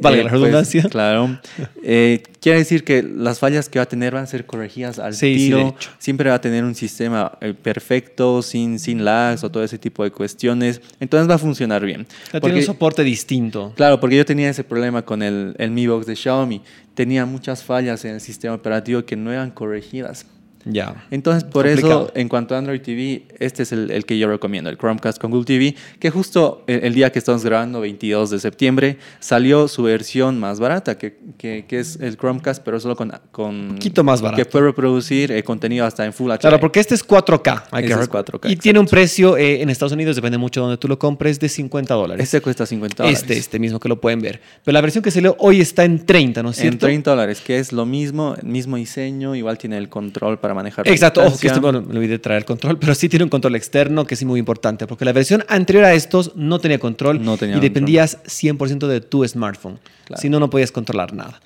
Valga 0.00 0.24
la 0.24 0.30
redundancia. 0.30 0.82
claro, 0.90 1.38
eh, 1.82 2.22
quiere 2.40 2.58
decir 2.58 2.84
que 2.84 3.02
las 3.02 3.38
fallas 3.38 3.68
que 3.68 3.78
va 3.78 3.84
a 3.84 3.88
tener 3.88 4.14
van 4.14 4.24
a 4.24 4.26
ser 4.26 4.46
corregidas 4.46 4.98
al 4.98 5.14
Sí, 5.14 5.38
sí, 5.38 5.44
tiro. 5.46 5.68
hecho. 5.76 5.90
Siempre 5.98 6.28
va 6.30 6.36
a 6.36 6.40
tener 6.40 6.64
un 6.64 6.74
sistema 6.74 7.38
eh, 7.40 7.54
perfecto, 7.54 8.42
sin, 8.42 8.78
sin 8.78 9.04
lags 9.04 9.44
o 9.44 9.50
todo 9.50 9.62
ese 9.62 9.78
tipo 9.78 10.02
de 10.04 10.10
cuestiones. 10.10 10.80
Entonces 11.00 11.28
va 11.30 11.34
a 11.34 11.38
funcionar 11.38 11.84
bien. 11.84 12.06
Tiene 12.40 12.56
un 12.58 12.62
soporte 12.62 13.04
distinto. 13.04 13.72
Claro, 13.76 14.00
porque 14.00 14.16
yo 14.16 14.24
tenía 14.24 14.50
ese 14.50 14.64
problema 14.64 15.02
con 15.02 15.22
el, 15.22 15.54
el 15.58 15.70
Mi 15.70 15.86
Box 15.86 16.06
de 16.06 16.16
Xiaomi. 16.16 16.62
Tenía 16.94 17.24
muchas 17.26 17.62
fallas 17.62 18.04
en 18.04 18.14
el 18.14 18.20
sistema 18.20 18.54
operativo 18.54 19.04
que 19.04 19.16
no 19.16 19.32
eran 19.32 19.50
corregidas. 19.50 20.26
Ya. 20.64 21.04
Entonces, 21.10 21.44
por 21.44 21.66
Complicado. 21.66 22.04
eso, 22.06 22.12
en 22.14 22.28
cuanto 22.28 22.54
a 22.54 22.58
Android 22.58 22.80
TV, 22.80 23.22
este 23.38 23.64
es 23.64 23.72
el, 23.72 23.90
el 23.90 24.04
que 24.04 24.18
yo 24.18 24.28
recomiendo, 24.28 24.70
el 24.70 24.78
Chromecast 24.78 25.18
con 25.20 25.30
Google 25.30 25.44
TV, 25.46 25.74
que 25.98 26.10
justo 26.10 26.62
el, 26.66 26.84
el 26.84 26.94
día 26.94 27.10
que 27.10 27.18
estamos 27.18 27.44
grabando, 27.44 27.80
22 27.80 28.30
de 28.30 28.38
septiembre, 28.38 28.98
salió 29.20 29.66
su 29.68 29.82
versión 29.84 30.38
más 30.38 30.60
barata, 30.60 30.96
que, 30.98 31.16
que, 31.38 31.64
que 31.66 31.80
es 31.80 31.98
el 32.00 32.16
Chromecast, 32.16 32.62
pero 32.64 32.78
solo 32.80 32.96
con... 32.96 33.12
con 33.30 33.68
Poquito 33.74 34.04
más 34.04 34.20
barato. 34.22 34.42
Que 34.42 34.48
puede 34.48 34.66
reproducir 34.66 35.32
eh, 35.32 35.42
contenido 35.42 35.84
hasta 35.86 36.04
en 36.04 36.12
Full 36.12 36.30
HD. 36.30 36.38
Claro, 36.40 36.60
porque 36.60 36.80
este 36.80 36.94
es 36.94 37.06
4K. 37.06 37.64
hay 37.70 37.84
que 37.86 37.92
Ese 37.92 38.00
es 38.02 38.08
rec- 38.08 38.12
4K, 38.24 38.32
Y 38.32 38.36
exacto. 38.48 38.62
tiene 38.62 38.78
un 38.78 38.86
precio 38.86 39.36
eh, 39.36 39.62
en 39.62 39.70
Estados 39.70 39.92
Unidos, 39.92 40.16
depende 40.16 40.38
mucho 40.38 40.60
de 40.60 40.62
donde 40.66 40.78
tú 40.78 40.88
lo 40.88 40.98
compres, 40.98 41.40
de 41.40 41.48
50 41.48 41.94
dólares. 41.94 42.22
Este 42.24 42.40
cuesta 42.40 42.66
50 42.66 43.02
dólares. 43.02 43.20
Este, 43.20 43.36
este 43.36 43.58
mismo 43.58 43.80
que 43.80 43.88
lo 43.88 44.00
pueden 44.00 44.20
ver. 44.20 44.40
Pero 44.64 44.72
la 44.72 44.80
versión 44.80 45.02
que 45.02 45.10
salió 45.10 45.34
hoy 45.38 45.60
está 45.60 45.84
en 45.84 46.04
30, 46.06 46.42
¿no 46.42 46.50
es 46.50 46.58
En 46.58 46.62
cierto? 46.62 46.86
30 46.86 47.10
dólares, 47.10 47.40
que 47.40 47.58
es 47.58 47.72
lo 47.72 47.84
mismo, 47.86 48.36
mismo 48.42 48.76
diseño, 48.76 49.34
igual 49.34 49.58
tiene 49.58 49.76
el 49.78 49.88
control 49.88 50.38
para 50.38 50.51
manejar. 50.54 50.86
Exacto, 50.88 51.24
ojo 51.24 51.38
que 51.38 51.50
bueno, 51.60 51.82
me 51.82 51.96
olvidé 51.96 52.12
de 52.12 52.18
traer 52.18 52.38
el 52.38 52.44
control, 52.44 52.78
pero 52.78 52.94
sí 52.94 53.08
tiene 53.08 53.24
un 53.24 53.30
control 53.30 53.56
externo 53.56 54.04
que 54.04 54.14
es 54.14 54.24
muy 54.24 54.38
importante, 54.38 54.86
porque 54.86 55.04
la 55.04 55.12
versión 55.12 55.44
anterior 55.48 55.84
a 55.84 55.94
estos 55.94 56.32
no 56.36 56.58
tenía 56.58 56.78
control 56.78 57.22
No 57.22 57.36
tenía 57.36 57.56
y 57.56 57.60
dependías 57.60 58.22
100% 58.24 58.86
de 58.86 59.00
tu 59.00 59.26
smartphone. 59.26 59.78
Claro. 60.04 60.20
Si 60.20 60.28
no, 60.28 60.40
no 60.40 60.50
podías 60.50 60.72
controlar 60.72 61.14
nada. 61.14 61.40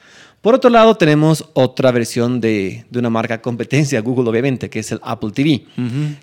Por 0.46 0.54
otro 0.54 0.70
lado, 0.70 0.94
tenemos 0.94 1.44
otra 1.54 1.90
versión 1.90 2.40
de, 2.40 2.84
de 2.88 2.98
una 3.00 3.10
marca 3.10 3.42
competencia, 3.42 4.00
Google 4.02 4.30
obviamente, 4.30 4.70
que 4.70 4.78
es 4.78 4.92
el 4.92 5.00
Apple 5.02 5.32
TV. 5.32 5.64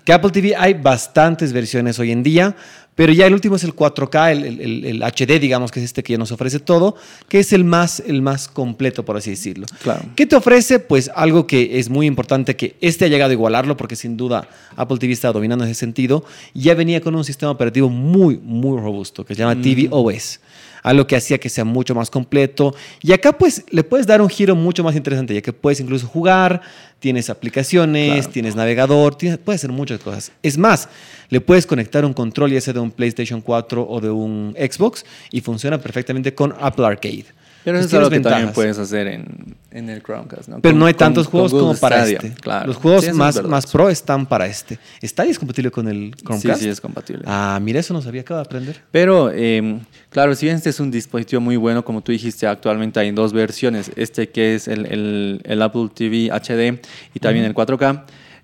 Que 0.02 0.12
Apple 0.14 0.30
TV 0.30 0.54
hay 0.56 0.72
bastantes 0.72 1.52
versiones 1.52 1.98
hoy 1.98 2.10
en 2.10 2.22
día, 2.22 2.56
pero 2.94 3.12
ya 3.12 3.26
el 3.26 3.34
último 3.34 3.56
es 3.56 3.64
el 3.64 3.74
4K, 3.74 4.30
el, 4.32 4.44
el- 4.60 4.84
el- 4.84 5.02
HD, 5.02 5.40
digamos, 5.40 5.70
que 5.72 5.80
es 5.80 5.84
este 5.86 6.02
que 6.02 6.12
ya 6.12 6.18
nos 6.18 6.30
ofrece 6.32 6.60
todo, 6.60 6.94
que 7.28 7.40
es 7.40 7.52
el 7.52 7.64
más, 7.64 8.00
el 8.06 8.22
más 8.22 8.46
completo, 8.48 9.04
por 9.04 9.16
así 9.16 9.30
decirlo. 9.30 9.66
Claro. 9.82 10.02
¿Qué 10.14 10.26
te 10.26 10.36
ofrece? 10.36 10.78
Pues 10.78 11.10
algo 11.14 11.46
que 11.46 11.78
es 11.78 11.88
muy 11.90 12.06
importante, 12.06 12.54
que 12.56 12.76
este 12.80 13.04
ha 13.06 13.08
llegado 13.08 13.30
a 13.30 13.32
igualarlo, 13.34 13.76
porque 13.76 13.96
sin 13.96 14.16
duda 14.16 14.48
Apple 14.76 14.98
TV 14.98 15.12
está 15.12 15.32
dominando 15.32 15.64
ese 15.64 15.74
sentido. 15.74 16.24
Ya 16.54 16.74
venía 16.74 17.00
con 17.00 17.14
un 17.14 17.24
sistema 17.24 17.50
operativo 17.50 17.88
muy, 17.90 18.36
muy 18.38 18.80
robusto, 18.80 19.24
que 19.24 19.34
se 19.34 19.40
llama 19.40 19.60
TV 19.60 19.88
OS. 19.90 20.40
Algo 20.84 21.06
que 21.08 21.16
hacía 21.16 21.38
que 21.38 21.48
sea 21.48 21.64
mucho 21.64 21.94
más 21.96 22.10
completo. 22.10 22.74
Y 23.02 23.10
acá 23.12 23.32
pues 23.36 23.64
le 23.70 23.82
puedes 23.82 24.06
dar 24.06 24.22
un 24.22 24.28
giro 24.28 24.54
mucho 24.54 24.84
más 24.84 24.94
interesante, 24.94 25.34
ya 25.34 25.40
que 25.40 25.52
puedes 25.52 25.80
incluso 25.80 26.06
jugar, 26.06 26.60
tienes 27.00 27.28
aplicaciones, 27.30 28.12
Claro. 28.18 28.30
tienes 28.32 28.54
navegador, 28.54 29.16
tienes, 29.16 29.38
puedes 29.38 29.60
hacer 29.62 29.72
muchas 29.72 29.98
cosas. 30.00 30.30
Es 30.42 30.56
más, 30.58 30.88
le 31.30 31.40
puedes 31.40 31.66
conectar 31.66 32.04
un 32.04 32.12
control 32.12 32.52
ya 32.52 32.60
sea 32.60 32.74
de 32.74 32.80
un 32.80 32.90
PlayStation 32.92 33.40
4 33.40 33.84
o 33.88 34.00
de 34.00 34.10
un 34.10 34.54
Xbox 34.56 35.04
y 35.32 35.40
funciona 35.40 35.78
perfectamente 35.80 36.34
con 36.34 36.54
Apple 36.60 36.86
Arcade. 36.86 37.24
Pero 37.64 37.78
eso 37.78 37.86
es 37.88 37.94
algo 37.94 38.10
que 38.10 38.20
también 38.20 38.52
puedes 38.52 38.78
hacer 38.78 39.06
en, 39.06 39.56
en 39.70 39.88
el 39.88 40.02
Chromecast, 40.02 40.48
¿no? 40.48 40.60
Pero 40.60 40.72
Con- 40.74 40.78
no 40.80 40.86
hay 40.86 40.92
tantos 40.94 41.28
con 41.28 41.40
juegos 41.48 41.52
como 41.60 41.74
para 41.76 42.00
Stadia, 42.02 42.18
este. 42.22 42.32
Claro. 42.40 42.66
Los 42.66 42.76
juegos 42.76 43.00
Sí, 43.00 43.06
eso 43.06 43.14
es 43.14 43.18
más, 43.18 43.42
más 43.44 43.66
pro 43.66 43.88
están 43.88 44.26
para 44.26 44.46
este. 44.46 44.78
¿Stadia 45.02 45.30
es 45.30 45.38
compatible 45.38 45.70
con 45.70 45.88
el 45.88 46.14
Chromecast? 46.14 46.58
Sí, 46.58 46.64
sí, 46.64 46.68
es 46.68 46.80
compatible. 46.80 47.22
Ah, 47.26 47.58
mira, 47.62 47.80
eso 47.80 47.94
no 47.94 48.02
sabía, 48.02 48.20
acabo 48.20 48.38
de 48.38 48.44
aprender. 48.44 48.82
Pero, 48.90 49.30
eh, 49.32 49.80
claro, 50.10 50.34
si 50.34 50.44
bien 50.46 50.56
este 50.56 50.68
es 50.70 50.78
un 50.78 50.90
dispositivo 50.90 51.40
muy 51.40 51.56
bueno, 51.56 51.84
como 51.84 52.02
tú 52.02 52.12
dijiste, 52.12 52.46
actualmente 52.46 53.00
hay 53.00 53.10
dos 53.12 53.32
versiones. 53.32 53.90
Este 53.96 54.28
que 54.28 54.54
es 54.56 54.68
el, 54.68 54.84
el- 54.86 55.40
el 55.44 55.62
Apple 55.62 55.88
TV 55.94 56.30
HD 56.30 56.80
y 57.14 57.20
también 57.20 57.46
el 57.46 57.54
4K. 57.54 58.02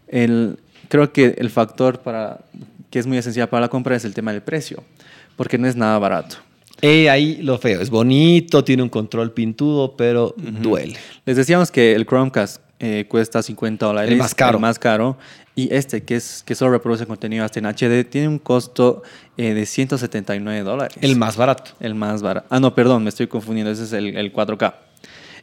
El, 0.08 0.58
creo 0.88 1.12
que 1.12 1.34
el 1.38 1.50
factor 1.50 2.00
para, 2.00 2.38
que 2.90 2.98
es 2.98 3.06
muy 3.06 3.18
esencial 3.18 3.48
para 3.48 3.60
la 3.62 3.68
compra 3.68 3.94
es 3.96 4.04
el 4.04 4.14
tema 4.14 4.32
del 4.32 4.40
precio, 4.42 4.82
porque 5.36 5.58
no 5.58 5.68
es 5.68 5.76
nada 5.76 5.98
barato. 5.98 6.36
Eh, 6.82 7.10
ahí 7.10 7.38
lo 7.42 7.58
feo. 7.58 7.80
Es 7.80 7.90
bonito, 7.90 8.64
tiene 8.64 8.82
un 8.82 8.88
control 8.88 9.32
pintudo, 9.32 9.96
pero 9.96 10.34
duele. 10.37 10.96
Les 11.25 11.37
decíamos 11.37 11.70
que 11.70 11.94
el 11.94 12.06
Chromecast 12.06 12.62
eh, 12.78 13.04
cuesta 13.08 13.42
50 13.42 13.87
dólares. 13.87 14.10
El 14.10 14.18
más 14.18 14.34
caro. 14.34 14.58
más 14.58 14.78
caro. 14.78 15.18
Y 15.54 15.72
este, 15.75 16.02
que, 16.02 16.16
es, 16.16 16.42
que 16.46 16.54
solo 16.54 16.72
reproduce 16.72 17.06
contenido 17.06 17.44
hasta 17.44 17.58
en 17.58 17.66
HD, 17.66 18.08
tiene 18.08 18.28
un 18.28 18.38
costo 18.38 19.02
eh, 19.37 19.52
de 19.52 19.66
179 19.66 20.62
dólares. 20.62 20.96
El 21.00 21.16
más 21.16 21.37
barato. 21.37 21.72
El 21.80 21.94
más 21.94 22.22
barato. 22.22 22.46
Ah, 22.49 22.60
no, 22.60 22.75
perdón, 22.75 23.02
me 23.02 23.10
estoy 23.10 23.26
confundiendo. 23.26 23.70
Ese 23.70 23.84
es 23.84 23.92
el, 23.92 24.16
el 24.16 24.32
4K. 24.32 24.75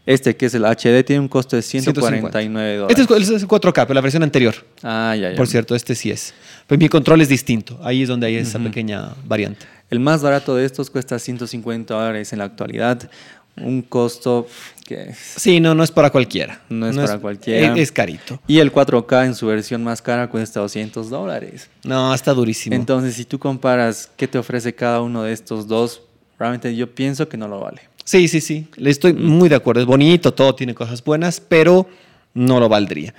Este 0.07 0.37
que 0.37 0.45
es 0.45 0.53
el 0.55 0.63
HD 0.63 1.03
tiene 1.05 1.19
un 1.19 1.27
costo 1.27 1.57
de 1.57 1.61
149 1.61 2.77
dólares. 2.77 2.97
Este 2.97 3.13
es, 3.13 3.29
es 3.29 3.41
el 3.43 3.47
4K, 3.47 3.73
pero 3.73 3.93
la 3.93 4.01
versión 4.01 4.23
anterior. 4.23 4.55
Ah, 4.81 5.13
ya, 5.19 5.31
ya. 5.31 5.35
Por 5.35 5.47
cierto, 5.47 5.75
este 5.75 5.95
sí 5.95 6.09
es. 6.09 6.33
Pues 6.65 6.79
mi 6.79 6.87
control 6.87 7.21
es 7.21 7.27
distinto. 7.27 7.77
Ahí 7.83 8.03
es 8.03 8.07
donde 8.07 8.25
hay 8.25 8.37
esa 8.37 8.57
pequeña 8.57 9.13
variante. 9.25 9.65
El 9.89 9.99
más 9.99 10.21
barato 10.21 10.55
de 10.55 10.65
estos 10.65 10.89
cuesta 10.89 11.17
150 11.17 11.93
dólares 11.93 12.33
en 12.33 12.39
la 12.39 12.45
actualidad. 12.45 13.09
Un 13.59 13.81
costo 13.81 14.47
que 14.85 15.13
Sí, 15.15 15.59
no, 15.59 15.73
no 15.73 15.83
es 15.83 15.91
para 15.91 16.11
cualquiera. 16.11 16.61
No 16.69 16.87
es 16.87 16.95
para 16.95 17.17
cualquiera. 17.17 17.73
Es, 17.73 17.79
es 17.79 17.91
carito. 17.91 18.39
Y 18.47 18.59
el 18.59 18.71
4K 18.71 19.25
en 19.25 19.35
su 19.35 19.47
versión 19.47 19.83
más 19.83 20.01
cara 20.01 20.29
cuesta 20.29 20.59
200 20.59 21.09
dólares. 21.09 21.69
No, 21.83 22.13
está 22.13 22.33
durísimo. 22.33 22.75
Entonces, 22.75 23.15
si 23.15 23.25
tú 23.25 23.39
comparas 23.39 24.11
qué 24.15 24.27
te 24.27 24.37
ofrece 24.37 24.75
cada 24.75 25.01
uno 25.01 25.23
de 25.23 25.33
estos 25.33 25.67
dos, 25.67 26.03
realmente 26.37 26.75
yo 26.75 26.93
pienso 26.93 27.27
que 27.27 27.37
no 27.37 27.47
lo 27.47 27.61
vale. 27.61 27.81
Sí, 28.03 28.27
sí, 28.27 28.41
sí. 28.41 28.67
Le 28.75 28.89
estoy 28.89 29.13
muy 29.13 29.49
de 29.49 29.55
acuerdo. 29.55 29.81
Es 29.81 29.87
bonito, 29.87 30.33
todo 30.33 30.53
tiene 30.53 30.75
cosas 30.75 31.03
buenas, 31.03 31.41
pero 31.41 31.89
no 32.33 32.59
lo 32.59 32.69
valdría. 32.69 33.13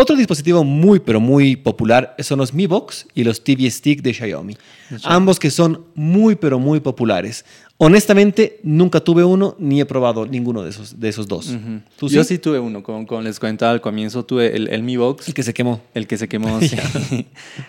Otro 0.00 0.14
dispositivo 0.14 0.62
muy, 0.62 1.00
pero 1.00 1.18
muy 1.18 1.56
popular 1.56 2.14
son 2.20 2.38
los 2.38 2.54
Mi 2.54 2.68
Box 2.68 3.08
y 3.14 3.24
los 3.24 3.42
TV 3.42 3.68
Stick 3.68 4.00
de 4.00 4.14
Xiaomi. 4.14 4.56
Ambos 5.02 5.40
que 5.40 5.50
son 5.50 5.86
muy, 5.96 6.36
pero 6.36 6.60
muy 6.60 6.78
populares. 6.78 7.44
Honestamente, 7.80 8.58
nunca 8.64 8.98
tuve 8.98 9.22
uno 9.22 9.54
ni 9.60 9.80
he 9.80 9.86
probado 9.86 10.26
ninguno 10.26 10.64
de 10.64 10.70
esos, 10.70 10.98
de 10.98 11.08
esos 11.08 11.28
dos. 11.28 11.56
¿Tú 11.96 12.08
Yo 12.08 12.24
sí 12.24 12.38
tuve 12.38 12.58
uno, 12.58 12.82
como, 12.82 13.06
como 13.06 13.20
les 13.22 13.38
comentaba 13.38 13.70
al 13.70 13.80
comienzo, 13.80 14.24
tuve 14.24 14.56
el, 14.56 14.66
el 14.68 14.82
Mi 14.82 14.96
Box. 14.96 15.28
El 15.28 15.34
que 15.34 15.44
se 15.44 15.54
quemó. 15.54 15.80
El 15.94 16.08
que 16.08 16.18
se 16.18 16.26
quemó, 16.28 16.60
sí. 16.60 16.76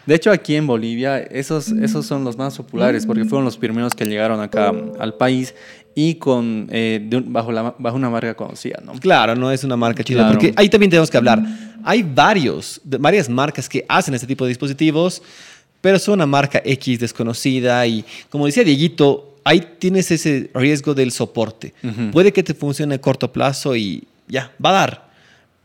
De 0.07 0.15
hecho, 0.15 0.31
aquí 0.31 0.55
en 0.55 0.65
Bolivia, 0.65 1.19
esos, 1.19 1.67
esos 1.69 2.07
son 2.07 2.23
los 2.23 2.35
más 2.37 2.57
populares 2.57 3.05
porque 3.05 3.23
fueron 3.23 3.45
los 3.45 3.55
primeros 3.57 3.93
que 3.93 4.03
llegaron 4.05 4.41
acá 4.41 4.73
al 4.99 5.13
país 5.13 5.53
y 5.93 6.15
con, 6.15 6.67
eh, 6.71 7.05
de 7.07 7.17
un- 7.17 7.31
bajo, 7.31 7.51
la, 7.51 7.75
bajo 7.77 7.95
una 7.95 8.09
marca 8.09 8.33
conocida, 8.33 8.81
¿no? 8.83 8.93
Claro, 8.93 9.35
no 9.35 9.51
es 9.51 9.63
una 9.63 9.77
marca 9.77 10.03
china. 10.03 10.21
Claro. 10.21 10.33
Porque 10.39 10.53
ahí 10.55 10.69
también 10.69 10.89
tenemos 10.89 11.11
que 11.11 11.17
hablar. 11.17 11.39
Hay 11.83 12.01
varios, 12.01 12.81
de- 12.83 12.97
varias 12.97 13.29
marcas 13.29 13.69
que 13.69 13.85
hacen 13.87 14.15
este 14.15 14.25
tipo 14.25 14.43
de 14.43 14.49
dispositivos, 14.49 15.21
pero 15.81 15.99
son 15.99 16.15
una 16.15 16.25
marca 16.25 16.59
X 16.65 16.99
desconocida 16.99 17.85
y, 17.85 18.03
como 18.31 18.47
decía 18.47 18.63
Dieguito, 18.63 19.28
ahí 19.43 19.61
tienes 19.79 20.11
ese 20.11 20.49
riesgo 20.53 20.93
del 20.93 21.11
soporte. 21.11 21.73
Puede 22.11 22.31
que 22.33 22.43
te 22.43 22.53
funcione 22.53 22.95
a 22.95 23.01
corto 23.01 23.31
plazo 23.31 23.75
y 23.75 24.07
ya, 24.27 24.51
va 24.63 24.69
a 24.69 24.73
dar. 24.73 25.09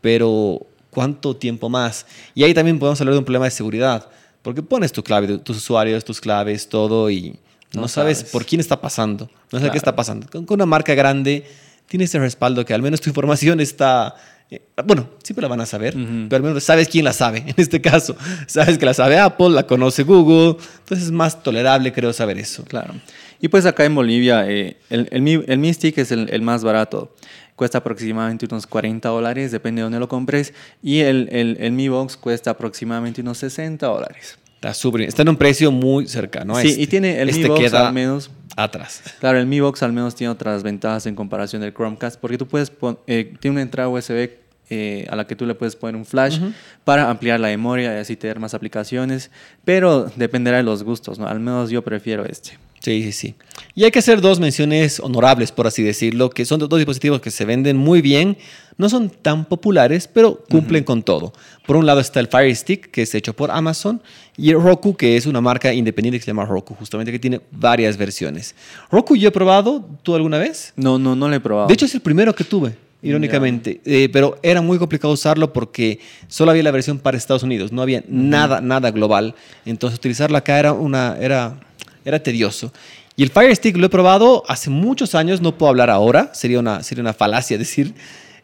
Pero, 0.01 0.65
¿cuánto 0.89 1.35
tiempo 1.35 1.69
más? 1.69 2.05
Y 2.33 2.43
ahí 2.43 2.53
también 2.53 2.79
podemos 2.79 2.99
hablar 3.01 3.13
de 3.13 3.19
un 3.19 3.25
problema 3.25 3.45
de 3.45 3.51
seguridad. 3.51 4.07
Porque 4.41 4.61
pones 4.61 4.91
tu 4.91 5.03
clave, 5.03 5.39
tus 5.39 5.57
usuarios, 5.57 6.05
tus 6.05 6.21
claves, 6.21 6.69
todo 6.69 7.09
y 7.09 7.31
no, 7.73 7.81
No 7.81 7.87
sabes, 7.87 8.19
sabes. 8.19 8.31
por 8.31 8.45
quién 8.45 8.61
está 8.61 8.79
pasando. 8.79 9.25
No 9.25 9.31
sabes 9.59 9.61
Claro. 9.61 9.71
qué 9.71 9.77
está 9.77 9.95
pasando. 9.95 10.27
Con, 10.31 10.45
con 10.45 10.55
una 10.55 10.65
marca 10.67 10.93
grande 10.93 11.45
tienes 11.87 12.09
ese 12.09 12.19
respaldo 12.19 12.63
que 12.65 12.73
al 12.73 12.81
menos 12.81 13.01
tu 13.01 13.09
información 13.11 13.59
está... 13.59 14.15
eh, 14.51 14.61
bueno, 14.85 15.09
siempre 15.23 15.41
la 15.41 15.47
van 15.47 15.61
a 15.61 15.65
saber, 15.65 15.95
Ujú. 15.97 16.27
pero 16.29 16.37
al 16.37 16.43
menos 16.43 16.63
sabes 16.63 16.87
quién 16.87 17.05
la 17.05 17.13
sabe 17.13 17.39
en 17.47 17.53
este 17.57 17.81
caso. 17.81 18.15
Sabes 18.47 18.77
que 18.77 18.85
la 18.85 18.93
sabe 18.93 19.17
Apple, 19.17 19.49
la 19.49 19.65
conoce 19.65 20.03
Google, 20.03 20.57
entonces 20.79 21.05
es 21.07 21.11
más 21.11 21.41
tolerable 21.41 21.91
creo 21.91 22.13
saber 22.13 22.37
eso. 22.37 22.63
Claro. 22.65 22.93
Y 23.41 23.47
pues 23.47 23.65
acá 23.65 23.85
en 23.85 23.95
Bolivia, 23.95 24.49
eh, 24.49 24.77
el, 24.89 25.07
el, 25.11 25.45
el 25.47 25.57
Mi 25.59 25.73
Stick 25.73 25.97
es 25.97 26.11
el, 26.11 26.29
el 26.31 26.41
más 26.41 26.63
barato. 26.63 27.15
Cuesta 27.55 27.77
aproximadamente 27.77 28.45
unos 28.45 28.67
40 28.67 29.07
dólares, 29.07 29.51
depende 29.51 29.79
de 29.79 29.83
dónde 29.83 29.99
lo 29.99 30.07
compres. 30.09 30.53
Y 30.83 30.99
el, 30.99 31.29
el, 31.31 31.57
el 31.59 31.71
Mi 31.71 31.87
Box 31.87 32.17
cuesta 32.17 32.51
aproximadamente 32.51 33.21
unos 33.21 33.37
60 33.37 33.85
dólares. 33.87 34.37
Está, 34.55 34.73
súper 34.73 35.01
está 35.01 35.21
en 35.21 35.29
un 35.29 35.37
precio 35.37 35.71
muy 35.71 36.07
cercano 36.07 36.55
sí, 36.55 36.69
este. 36.69 36.81
y 36.81 36.87
tiene 36.87 37.21
el 37.21 37.29
Este 37.29 37.43
Mi 37.43 37.47
Box 37.49 37.61
queda 37.61 37.87
al 37.87 37.93
menos... 37.93 38.31
atrás. 38.55 39.03
Claro, 39.19 39.37
el 39.37 39.45
Mi 39.45 39.59
Box 39.59 39.83
al 39.83 39.93
menos 39.93 40.15
tiene 40.15 40.31
otras 40.31 40.63
ventajas 40.63 41.05
en 41.05 41.15
comparación 41.15 41.61
del 41.61 41.73
Chromecast, 41.73 42.19
porque 42.19 42.37
tú 42.37 42.47
puedes 42.47 42.71
eh, 43.07 43.33
tiene 43.39 43.55
una 43.55 43.61
entrada 43.61 43.89
USB 43.89 44.29
eh, 44.71 45.05
a 45.11 45.15
la 45.15 45.27
que 45.27 45.35
tú 45.35 45.45
le 45.45 45.53
puedes 45.53 45.75
poner 45.75 45.95
un 45.95 46.05
flash 46.05 46.39
para 46.83 47.11
ampliar 47.11 47.39
la 47.39 47.49
memoria 47.49 47.95
y 47.95 47.99
así 47.99 48.15
tener 48.15 48.39
más 48.39 48.55
aplicaciones, 48.55 49.29
pero 49.63 50.11
dependerá 50.15 50.57
de 50.57 50.63
los 50.63 50.81
gustos, 50.83 51.19
¿no? 51.19 51.27
Al 51.27 51.39
menos 51.39 51.69
yo 51.69 51.83
prefiero 51.83 52.25
este. 52.25 52.57
Sí, 52.85 53.01
sí, 53.01 53.11
sí. 53.13 53.35
Y 53.73 53.83
hay 53.83 53.89
que 53.89 53.97
hacer 53.97 54.21
dos 54.21 54.39
menciones 54.39 54.99
honorables, 54.99 55.51
por 55.51 55.65
así 55.65 55.81
decirlo, 55.81 56.29
que 56.29 56.45
son 56.45 56.59
dos 56.59 56.69
dispositivos 56.77 57.19
que 57.19 57.31
se 57.31 57.43
venden 57.43 57.77
muy 57.77 57.99
bien, 57.99 58.37
no 58.77 58.89
son 58.89 59.09
tan 59.09 59.45
populares, 59.45 60.07
pero 60.07 60.43
cumplen 60.51 60.83
con 60.83 61.01
todo. 61.01 61.33
Por 61.65 61.77
un 61.77 61.87
lado 61.87 61.99
está 61.99 62.19
el 62.19 62.27
Fire 62.27 62.55
Stick, 62.55 62.91
que 62.91 63.01
es 63.01 63.15
hecho 63.15 63.35
por 63.35 63.49
Amazon, 63.49 64.03
y 64.37 64.51
el 64.51 64.61
Roku, 64.61 64.95
que 64.95 65.17
es 65.17 65.25
una 65.25 65.41
marca 65.41 65.73
independiente 65.73 66.19
que 66.19 66.25
se 66.25 66.29
llama 66.29 66.45
Roku, 66.45 66.75
justamente 66.75 67.11
que 67.11 67.17
tiene 67.17 67.41
varias 67.49 67.97
versiones. 67.97 68.53
Roku 68.91 69.15
yo 69.15 69.29
he 69.29 69.31
probado, 69.31 69.83
¿tú 70.03 70.13
alguna 70.13 70.37
vez? 70.37 70.71
No, 70.75 70.99
no, 70.99 71.15
no 71.15 71.27
le 71.27 71.37
he 71.37 71.39
probado. 71.39 71.67
De 71.67 71.73
hecho, 71.73 71.87
es 71.87 71.95
el 71.95 72.01
primero 72.01 72.35
que 72.35 72.43
tuve, 72.43 72.75
irónicamente. 73.01 73.81
Eh, 73.83 74.09
pero 74.13 74.37
era 74.43 74.61
muy 74.61 74.77
complicado 74.77 75.11
usarlo 75.11 75.51
porque 75.53 75.99
solo 76.27 76.51
había 76.51 76.61
la 76.61 76.69
versión 76.69 76.99
para 76.99 77.17
Estados 77.17 77.41
Unidos, 77.41 77.71
no 77.71 77.81
había 77.81 78.03
nada, 78.07 78.61
nada 78.61 78.91
global. 78.91 79.33
Entonces, 79.65 79.97
utilizarlo 79.97 80.37
acá 80.37 80.59
era, 80.59 80.73
una, 80.73 81.17
era, 81.19 81.64
era 82.05 82.19
tedioso. 82.23 82.71
Y 83.17 83.23
el 83.23 83.29
Fire 83.31 83.53
Stick 83.55 83.75
lo 83.77 83.87
he 83.87 83.89
probado 83.89 84.43
hace 84.47 84.69
muchos 84.69 85.15
años, 85.15 85.41
no 85.41 85.57
puedo 85.57 85.69
hablar 85.69 85.89
ahora, 85.89 86.31
sería 86.33 86.59
una, 86.59 86.83
sería 86.83 87.01
una 87.01 87.13
falacia 87.13 87.57
decir. 87.57 87.93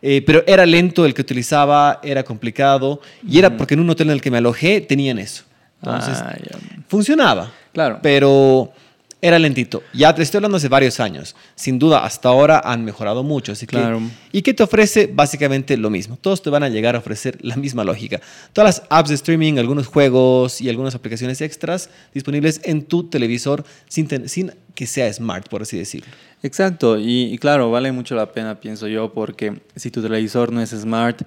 Eh, 0.01 0.23
pero 0.25 0.43
era 0.47 0.65
lento 0.65 1.05
el 1.05 1.13
que 1.13 1.21
utilizaba, 1.21 1.99
era 2.03 2.23
complicado. 2.23 3.01
Y 3.27 3.37
era 3.37 3.55
porque 3.55 3.75
en 3.75 3.81
un 3.81 3.89
hotel 3.89 4.07
en 4.07 4.13
el 4.13 4.21
que 4.21 4.31
me 4.31 4.39
alojé 4.39 4.81
tenían 4.81 5.19
eso. 5.19 5.43
Entonces, 5.83 6.17
Ah, 6.19 6.35
funcionaba. 6.87 7.51
Claro. 7.73 7.99
Pero 8.01 8.71
era 9.21 9.37
lentito. 9.37 9.83
Ya 9.93 10.13
te 10.15 10.23
estoy 10.23 10.39
hablando 10.39 10.57
hace 10.57 10.67
varios 10.67 10.99
años. 10.99 11.35
Sin 11.55 11.77
duda, 11.77 12.03
hasta 12.03 12.29
ahora 12.29 12.61
han 12.65 12.83
mejorado 12.83 13.23
mucho. 13.23 13.51
Así 13.51 13.67
que, 13.67 13.77
Claro. 13.77 14.01
¿Y 14.31 14.41
qué 14.41 14.53
te 14.53 14.63
ofrece? 14.63 15.09
Básicamente 15.13 15.77
lo 15.77 15.89
mismo. 15.89 16.17
Todos 16.17 16.41
te 16.41 16.49
van 16.49 16.63
a 16.63 16.69
llegar 16.69 16.95
a 16.95 16.99
ofrecer 16.99 17.37
la 17.41 17.55
misma 17.55 17.83
lógica. 17.83 18.19
Todas 18.53 18.79
las 18.79 18.87
apps 18.89 19.09
de 19.09 19.15
streaming, 19.15 19.57
algunos 19.59 19.87
juegos 19.87 20.59
y 20.61 20.69
algunas 20.69 20.95
aplicaciones 20.95 21.39
extras 21.41 21.89
disponibles 22.13 22.61
en 22.63 22.81
tu 22.83 23.03
televisor 23.09 23.63
sin, 23.87 24.07
ten- 24.07 24.27
sin 24.27 24.51
que 24.73 24.87
sea 24.87 25.11
smart, 25.13 25.47
por 25.49 25.61
así 25.61 25.77
decirlo. 25.77 26.07
Exacto, 26.43 26.97
y, 26.97 27.25
y 27.33 27.37
claro, 27.37 27.69
vale 27.69 27.91
mucho 27.91 28.15
la 28.15 28.31
pena, 28.31 28.59
pienso 28.59 28.87
yo, 28.87 29.13
porque 29.13 29.61
si 29.75 29.91
tu 29.91 30.01
televisor 30.01 30.51
no 30.51 30.61
es 30.61 30.71
smart, 30.71 31.21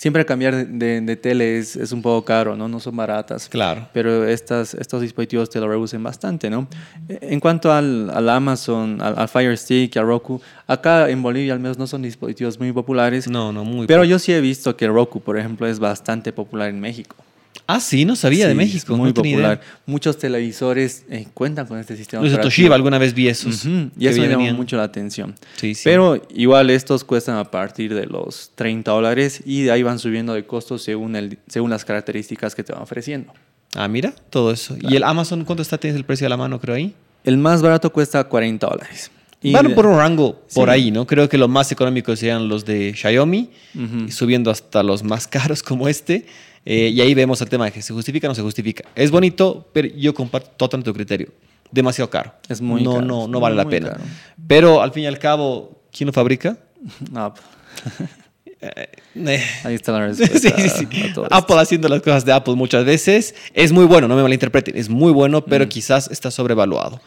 siempre 0.00 0.24
cambiar 0.24 0.54
de, 0.56 0.64
de- 0.64 1.00
de 1.02 1.16
tele 1.16 1.58
es, 1.58 1.76
es 1.76 1.92
un 1.92 2.00
poco 2.00 2.24
caro, 2.24 2.56
¿no? 2.56 2.68
No 2.68 2.80
son 2.80 2.96
baratas. 2.96 3.50
Claro. 3.50 3.86
Pero 3.92 4.24
estas, 4.26 4.72
estos 4.72 5.02
dispositivos 5.02 5.50
te 5.50 5.60
lo 5.60 5.68
reducen 5.68 6.02
bastante, 6.02 6.48
¿no? 6.48 6.66
Eh, 7.06 7.18
En 7.20 7.38
cuanto 7.38 7.70
al, 7.70 8.08
al 8.08 8.28
Amazon, 8.30 9.02
al, 9.02 9.18
al 9.18 9.28
Fire 9.28 9.56
Stick 9.58 9.98
al 9.98 10.06
Roku, 10.06 10.40
acá 10.66 11.10
en 11.10 11.22
Bolivia 11.22 11.52
al 11.52 11.60
menos 11.60 11.76
no 11.76 11.86
son 11.86 12.00
dispositivos 12.00 12.58
muy 12.58 12.72
populares. 12.72 13.28
No, 13.28 13.52
no, 13.52 13.62
muy 13.62 13.86
Pero 13.86 14.04
yo 14.04 14.18
sí 14.18 14.32
he 14.32 14.40
visto 14.40 14.74
que 14.74 14.86
el 14.86 14.92
Roku, 14.94 15.20
por 15.20 15.36
ejemplo, 15.38 15.66
es 15.66 15.78
bastante 15.78 16.32
popular 16.32 16.70
en 16.70 16.80
México. 16.80 17.14
Ah, 17.72 17.80
sí, 17.80 18.04
no 18.04 18.16
sabía 18.16 18.48
de 18.48 18.54
México. 18.54 18.96
muy 18.96 19.08
no 19.08 19.14
tenía 19.14 19.36
idea. 19.36 19.48
popular. 19.56 19.60
Muchos 19.86 20.18
televisores 20.18 21.04
eh, 21.08 21.26
cuentan 21.32 21.66
con 21.66 21.78
este 21.78 21.96
sistema. 21.96 22.22
Los 22.22 22.32
de. 22.32 22.38
Toshiba, 22.38 22.74
alguna 22.74 22.98
vez 22.98 23.14
vi 23.14 23.28
esos. 23.28 23.64
Y 23.64 24.06
eso 24.06 24.20
me 24.20 24.28
llamó 24.28 24.52
mucho 24.54 24.76
la 24.76 24.84
atención. 24.84 25.34
Sí, 25.56 25.74
sí. 25.74 25.82
Pero 25.84 26.20
igual 26.34 26.70
estos 26.70 27.04
cuestan 27.04 27.36
a 27.36 27.44
partir 27.44 27.94
de 27.94 28.06
los 28.06 28.50
30 28.56 28.90
dólares 28.90 29.42
y 29.44 29.62
de 29.62 29.70
ahí 29.70 29.82
van 29.82 29.98
subiendo 29.98 30.34
de 30.34 30.44
costos 30.44 30.82
según, 30.82 31.14
el, 31.14 31.38
según 31.46 31.70
las 31.70 31.84
características 31.84 32.54
que 32.54 32.64
te 32.64 32.72
van 32.72 32.82
ofreciendo. 32.82 33.32
Ah, 33.74 33.86
mira, 33.86 34.12
todo 34.30 34.50
eso. 34.50 34.76
¿Y 34.80 34.96
el 34.96 35.04
Amazon 35.04 35.44
cuánto 35.44 35.62
está? 35.62 35.78
¿Tienes 35.78 35.96
el 35.96 36.04
precio 36.04 36.26
a 36.26 36.30
la 36.30 36.36
mano, 36.36 36.60
creo, 36.60 36.74
ahí? 36.74 36.94
El 37.22 37.36
más 37.36 37.62
barato 37.62 37.92
cuesta 37.92 38.24
40 38.24 38.66
dólares. 38.66 39.10
Y 39.42 39.52
Van 39.52 39.74
por 39.74 39.86
un 39.86 39.96
rango 39.96 40.42
por 40.54 40.68
ahí, 40.68 40.90
¿no? 40.90 41.06
Creo 41.06 41.28
que 41.28 41.38
los 41.38 41.48
más 41.48 41.72
económicos 41.72 42.18
serían 42.18 42.48
los 42.48 42.66
de 42.66 42.92
Xiaomi, 42.94 43.50
y 44.06 44.10
subiendo 44.10 44.50
hasta 44.50 44.82
los 44.82 45.02
más 45.02 45.26
caros 45.26 45.62
como 45.62 45.88
este. 45.88 46.26
Eh, 46.64 46.88
y 46.94 47.00
ahí 47.00 47.14
vemos 47.14 47.40
el 47.40 47.48
tema 47.48 47.64
de 47.66 47.72
que 47.72 47.82
se 47.82 47.92
justifica 47.92 48.26
o 48.26 48.30
no 48.30 48.34
se 48.34 48.42
justifica. 48.42 48.84
Es 48.94 49.10
bonito, 49.10 49.68
pero 49.72 49.88
yo 49.88 50.12
comparto 50.14 50.50
totalmente 50.56 50.90
tu 50.90 50.94
criterio. 50.94 51.28
Demasiado 51.70 52.10
caro. 52.10 52.34
Es 52.48 52.60
muy 52.60 52.82
no, 52.82 52.94
caro, 52.94 53.06
No, 53.06 53.28
no 53.28 53.40
vale 53.40 53.54
muy, 53.56 53.64
la 53.64 53.70
pena. 53.70 53.90
caro. 53.92 54.02
Pero 54.46 54.82
al 54.82 54.92
fin 54.92 55.04
y 55.04 55.06
al 55.06 55.18
cabo, 55.18 55.82
¿quién 55.92 56.06
lo 56.08 56.12
fabrica? 56.12 56.58
No, 57.10 57.32
Eh, 58.62 59.42
ahí 59.64 59.74
está 59.74 59.90
la 59.92 60.12
Sí, 60.14 60.22
respuesta. 60.24 60.58
sí, 60.68 60.68
sí. 60.90 61.00
esto. 61.06 61.26
Apple 61.30 61.56
haciendo 61.58 61.88
las 61.88 62.02
cosas 62.02 62.26
de 62.26 62.32
Apple 62.32 62.54
muchas 62.56 62.84
veces 62.84 63.34
es 63.54 63.72
muy 63.72 63.86
bueno, 63.86 64.06
no 64.06 64.14
me 64.16 64.22
malinterpreten, 64.22 64.76
es 64.76 64.90
muy 64.90 65.12
bueno, 65.12 65.38
Mm. 65.40 65.44
pero 65.48 65.66
quizás 65.66 66.10
está 66.10 66.30
sobrevaluado. 66.30 67.00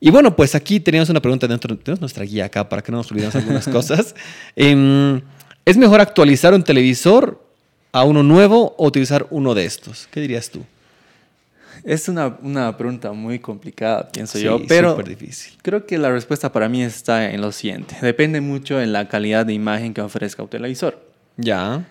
Y 0.00 0.10
bueno, 0.10 0.36
pues 0.36 0.54
aquí 0.54 0.78
teníamos 0.78 1.08
una 1.08 1.20
pregunta 1.22 1.46
dentro, 1.46 1.74
tenemos 1.78 2.00
nuestra 2.02 2.24
guía 2.26 2.44
acá 2.44 2.68
para 2.68 2.82
que 2.82 2.92
no 2.92 2.98
nos 2.98 3.10
olvidemos 3.10 3.34
algunas 3.36 3.66
cosas. 3.68 4.14
Em, 4.54 5.22
¿Es 5.64 5.78
mejor 5.78 6.00
actualizar 6.02 6.52
un 6.52 6.62
televisor 6.62 7.42
a 7.92 8.04
uno 8.04 8.22
nuevo 8.22 8.74
o 8.78 8.86
utilizar 8.86 9.26
uno 9.30 9.54
de 9.54 9.64
estos? 9.64 10.08
¿Qué 10.10 10.20
dirías 10.20 10.50
tú? 10.50 10.62
Es 11.84 12.08
una, 12.08 12.36
una 12.42 12.76
pregunta 12.76 13.12
muy 13.12 13.38
complicada, 13.38 14.08
pienso 14.10 14.38
Sí, 14.38 14.44
yo, 14.44 14.60
pero 14.66 14.96
difícil. 14.96 15.54
creo 15.62 15.86
que 15.86 15.98
la 15.98 16.10
respuesta 16.10 16.50
para 16.50 16.68
mí 16.68 16.82
está 16.82 17.30
en 17.30 17.40
lo 17.40 17.52
siguiente. 17.52 17.96
Depende 18.02 18.40
mucho 18.40 18.80
en 18.80 18.92
la 18.92 19.08
calidad 19.08 19.46
de 19.46 19.52
imagen 19.52 19.94
que 19.94 20.00
ofrezca 20.00 20.42
un 20.42 20.48
televisor. 20.48 20.98
Ya. 21.36 21.86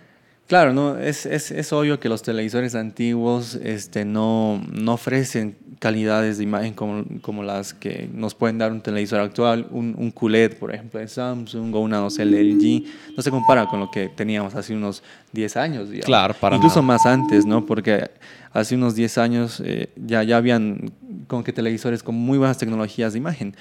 Claro, 0.48 0.74
no, 0.74 0.98
es, 1.00 1.25
es, 1.25 1.50
es 1.50 1.74
obvio 1.74 2.00
que 2.00 2.08
los 2.08 2.22
televisores 2.22 2.75
antiguos 2.75 3.56
este, 3.56 4.06
no, 4.06 4.62
no 4.72 4.94
ofrecen 4.94 5.58
calidades 5.80 6.38
de 6.38 6.44
imagen 6.44 6.74
como, 6.74 7.04
como 7.22 7.42
las 7.42 7.74
que 7.74 8.08
nos 8.14 8.36
pueden 8.36 8.60
dar 8.60 8.72
un 8.72 8.82
televisor 8.82 9.22
actual. 9.22 9.68
Un, 9.72 9.96
un 9.98 10.12
QLED, 10.12 10.58
por 10.58 10.74
ejemplo, 10.74 11.00
de 11.00 11.08
Samsung 11.08 11.74
o 11.74 11.80
una 11.80 12.06
OCL 12.06 12.36
LG, 12.36 12.84
no 13.18 13.24
se 13.24 13.32
compara 13.32 13.66
con 13.66 13.80
lo 13.80 13.90
que 13.90 14.08
teníamos 14.10 14.54
hace 14.54 14.75
unos 14.75 15.02
10 15.32 15.58
años. 15.58 15.90
digamos. 15.90 16.06
Claro, 16.06 16.36
para 16.40 16.58
Incluso 16.58 16.82
nada. 16.82 16.94
más 16.94 17.06
antes, 17.08 17.46
¿no? 17.48 17.66
Porque 17.66 18.12
hace 18.54 18.75
unos 18.75 18.94
10 18.94 19.18
años 19.18 19.62
eh, 19.66 19.90
ya, 19.96 20.22
ya 20.22 20.38
habían 20.38 20.92
como 21.28 21.44
que 21.44 21.54
televisores 21.54 22.04
con 22.04 22.14
muy 22.14 22.38
buenas 22.38 22.60
tecnologías 22.60 23.14
de 23.14 23.20
imagen. 23.20 23.56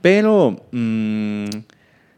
Pero 0.00 0.56
mm, 0.72 1.44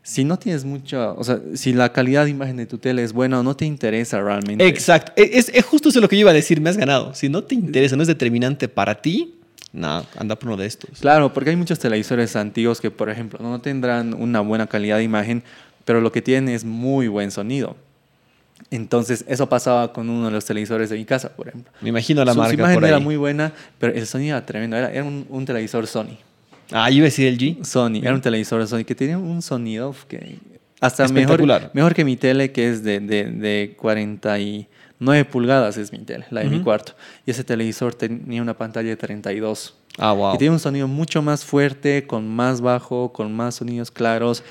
si 0.02 0.24
no 0.24 0.38
tienes 0.38 0.64
mucha, 0.64 1.12
o 1.12 1.22
sea, 1.22 1.40
si 1.54 1.72
la 1.72 1.92
calidad 1.92 2.24
de 2.24 2.30
imagen 2.30 2.56
de 2.56 2.66
tu 2.66 2.78
tele 2.78 3.04
es 3.04 3.12
buena 3.12 3.38
o 3.40 3.42
no 3.42 3.54
te 3.56 3.64
interesa 3.64 4.20
realmente. 4.20 4.66
Exacto. 4.66 5.12
E, 5.16 5.30
Es, 5.38 5.48
es 5.54 5.64
justo 5.64 5.90
eso 5.90 6.00
lo 6.00 6.08
que 6.08 6.16
yo 6.16 6.20
iba 6.22 6.30
a 6.30 6.34
decir, 6.34 6.60
me 6.60 6.70
has 6.70 6.76
ganado. 6.76 7.14
Si 7.14 7.28
no 7.28 7.44
te 7.44 7.54
interesa, 7.54 7.94
no 7.96 8.02
es 8.02 8.08
determinante 8.08 8.68
para 8.68 9.00
ti, 9.00 9.34
nada, 9.72 10.04
anda 10.18 10.34
por 10.36 10.48
uno 10.48 10.56
de 10.56 10.66
estos. 10.66 10.98
Claro, 11.00 11.32
porque 11.32 11.50
hay 11.50 11.56
muchos 11.56 11.78
televisores 11.78 12.34
antiguos 12.36 12.80
que, 12.80 12.90
por 12.90 13.10
ejemplo, 13.10 13.38
no 13.40 13.60
tendrán 13.60 14.12
una 14.14 14.40
buena 14.40 14.66
calidad 14.66 14.96
de 14.96 15.04
imagen, 15.04 15.42
pero 15.84 16.00
lo 16.00 16.10
que 16.10 16.20
tienen 16.20 16.52
es 16.54 16.64
muy 16.64 17.06
buen 17.08 17.30
sonido. 17.30 17.76
Entonces, 18.70 19.24
eso 19.28 19.48
pasaba 19.48 19.92
con 19.92 20.08
uno 20.08 20.26
de 20.26 20.30
los 20.32 20.44
televisores 20.44 20.88
de 20.90 20.96
mi 20.96 21.04
casa, 21.04 21.30
por 21.34 21.48
ejemplo. 21.48 21.72
Me 21.80 21.88
imagino 21.90 22.24
la 22.24 22.32
Su- 22.32 22.36
su 22.36 22.40
marca 22.42 22.54
imagen 22.54 22.74
por 22.74 22.84
ahí. 22.84 22.90
era 22.90 22.98
muy 23.00 23.16
buena, 23.16 23.52
pero 23.78 23.92
el 23.92 24.06
sonido 24.06 24.36
era 24.36 24.46
tremendo. 24.46 24.76
Era, 24.76 24.90
era 24.92 25.04
un, 25.04 25.26
un 25.28 25.44
televisor 25.44 25.86
Sony. 25.86 26.16
Ah, 26.72 26.90
yo 26.90 26.96
iba 26.96 27.04
a 27.04 27.10
decir 27.10 27.26
el 27.28 27.38
G. 27.38 27.64
Sony, 27.64 28.00
era 28.02 28.14
un 28.14 28.20
televisor 28.20 28.66
Sony 28.66 28.84
que 28.84 28.94
tenía 28.94 29.18
un 29.18 29.42
sonido 29.42 29.94
que 30.08 30.38
hasta 30.80 31.06
mejor, 31.08 31.40
mejor 31.74 31.94
que 31.94 32.04
mi 32.04 32.16
tele, 32.16 32.50
que 32.50 32.68
es 32.68 32.82
de, 32.82 32.98
de, 32.98 33.24
de 33.26 33.76
49 33.78 35.24
pulgadas, 35.26 35.76
es 35.76 35.92
mi 35.92 35.98
tele, 36.00 36.26
la 36.30 36.40
de 36.40 36.48
mi 36.48 36.60
cuarto. 36.60 36.94
Y 37.24 37.30
ese 37.30 37.44
televisor 37.44 37.94
tenía 37.94 38.42
una 38.42 38.54
pantalla 38.54 38.88
de 38.88 38.96
32. 38.96 39.76
Ah, 39.98 40.12
wow. 40.12 40.34
Y 40.34 40.38
tiene 40.38 40.54
un 40.54 40.58
sonido 40.58 40.88
mucho 40.88 41.22
más 41.22 41.44
fuerte, 41.44 42.04
con 42.06 42.26
más 42.26 42.60
bajo, 42.60 43.12
con 43.12 43.32
más 43.32 43.54
sonidos 43.56 43.92
claros. 43.92 44.42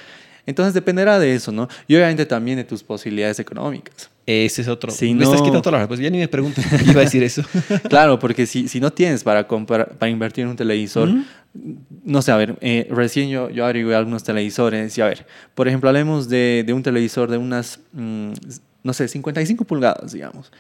Entonces 0.46 0.74
dependerá 0.74 1.20
de 1.20 1.36
eso, 1.36 1.52
¿no? 1.52 1.68
Y 1.88 1.96
obviamente 1.96 2.26
también 2.26 2.58
de 2.58 2.64
tus 2.64 2.84
posibilidades 2.84 3.40
económicas. 3.40 4.10
Ese 4.26 4.62
es 4.62 4.68
otro. 4.68 4.92
Si 4.92 5.14
me 5.14 5.24
estás 5.24 5.40
no- 5.40 5.46
quitando 5.46 5.62
todas 5.62 5.74
las 5.74 5.82
respuestas. 5.82 6.04
Ya 6.04 6.10
ni 6.10 6.20
me 6.20 6.30
qué 6.30 6.42
Iba 6.92 7.02
a 7.02 7.04
decir 7.04 7.24
eso. 7.24 7.44
Claro, 7.90 8.20
porque 8.20 8.46
si, 8.46 8.68
si 8.68 8.80
no 8.80 8.92
tienes 8.92 9.24
para, 9.24 9.48
comprar, 9.48 9.98
para 9.98 10.10
invertir 10.10 10.44
en 10.44 10.52
un 10.52 10.56
televisor, 10.56 11.10
no 12.04 12.22
sé, 12.22 12.32
a 12.32 12.38
ver, 12.38 12.56
eh, 12.62 12.88
recién 12.90 13.30
yo, 13.30 13.50
yo 13.50 13.66
averigué 13.66 13.94
algunos 13.96 14.24
televisores 14.24 14.98
y 14.98 15.02
a 15.02 15.08
ver, 15.08 15.26
por 15.54 15.68
ejemplo, 15.68 15.90
hablemos 15.90 16.30
de, 16.30 16.64
de 16.66 16.74
un 16.74 16.84
televisor 16.84 17.30
de 17.30 17.38
unas, 17.38 17.80
mm, 17.94 18.32
no 18.84 18.94
sé, 18.94 19.08
55 19.08 19.66
pulgadas, 19.66 20.14
digamos, 20.14 20.52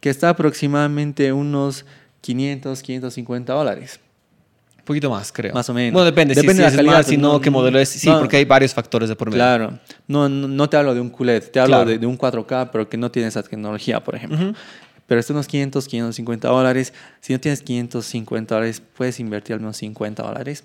que 0.00 0.10
está 0.10 0.30
aproximadamente 0.30 1.32
unos 1.32 1.84
500, 2.22 2.82
550 2.82 3.52
dólares. 3.52 4.00
Un 4.80 4.84
poquito 4.84 5.10
más, 5.10 5.30
creo. 5.32 5.54
Más 5.54 5.68
o 5.68 5.74
menos. 5.74 5.92
Bueno, 5.92 6.04
depende. 6.06 6.34
Depende 6.34 6.54
si, 6.54 6.58
de 6.58 6.64
la 6.64 6.70
si 6.70 6.76
calidad, 6.76 6.92
más, 6.94 7.06
si 7.06 7.16
no, 7.16 7.32
no- 7.34 7.40
qué 7.40 7.50
modelo 7.50 7.78
es. 7.78 7.88
Sí, 7.88 8.08
no. 8.08 8.18
porque 8.18 8.36
hay 8.38 8.44
varios 8.44 8.74
factores 8.74 9.08
de 9.08 9.16
por 9.16 9.28
medio. 9.28 9.38
Claro, 9.38 9.78
no, 10.08 10.28
no, 10.28 10.48
no 10.48 10.68
te 10.68 10.76
hablo 10.76 10.94
de 10.94 11.00
un 11.00 11.10
QLED, 11.10 11.42
te 11.50 11.60
hablo 11.60 11.76
Claro. 11.76 11.90
de, 11.90 11.98
de 11.98 12.06
un 12.06 12.18
4K, 12.18 12.70
pero 12.72 12.88
que 12.88 12.96
no 12.96 13.10
tiene 13.10 13.28
esa 13.28 13.42
tecnología, 13.42 14.02
por 14.02 14.14
ejemplo. 14.16 14.54
Pero 15.06 15.18
estos 15.20 15.34
unos 15.34 15.46
500, 15.48 15.86
550 15.88 16.48
dólares. 16.48 16.92
Si 17.20 17.32
no 17.32 17.40
tienes 17.40 17.62
550 17.62 18.54
dólares, 18.54 18.82
puedes 18.96 19.18
invertir 19.20 19.54
al 19.54 19.60
menos 19.60 19.76
50 19.78 20.22
dólares. 20.22 20.64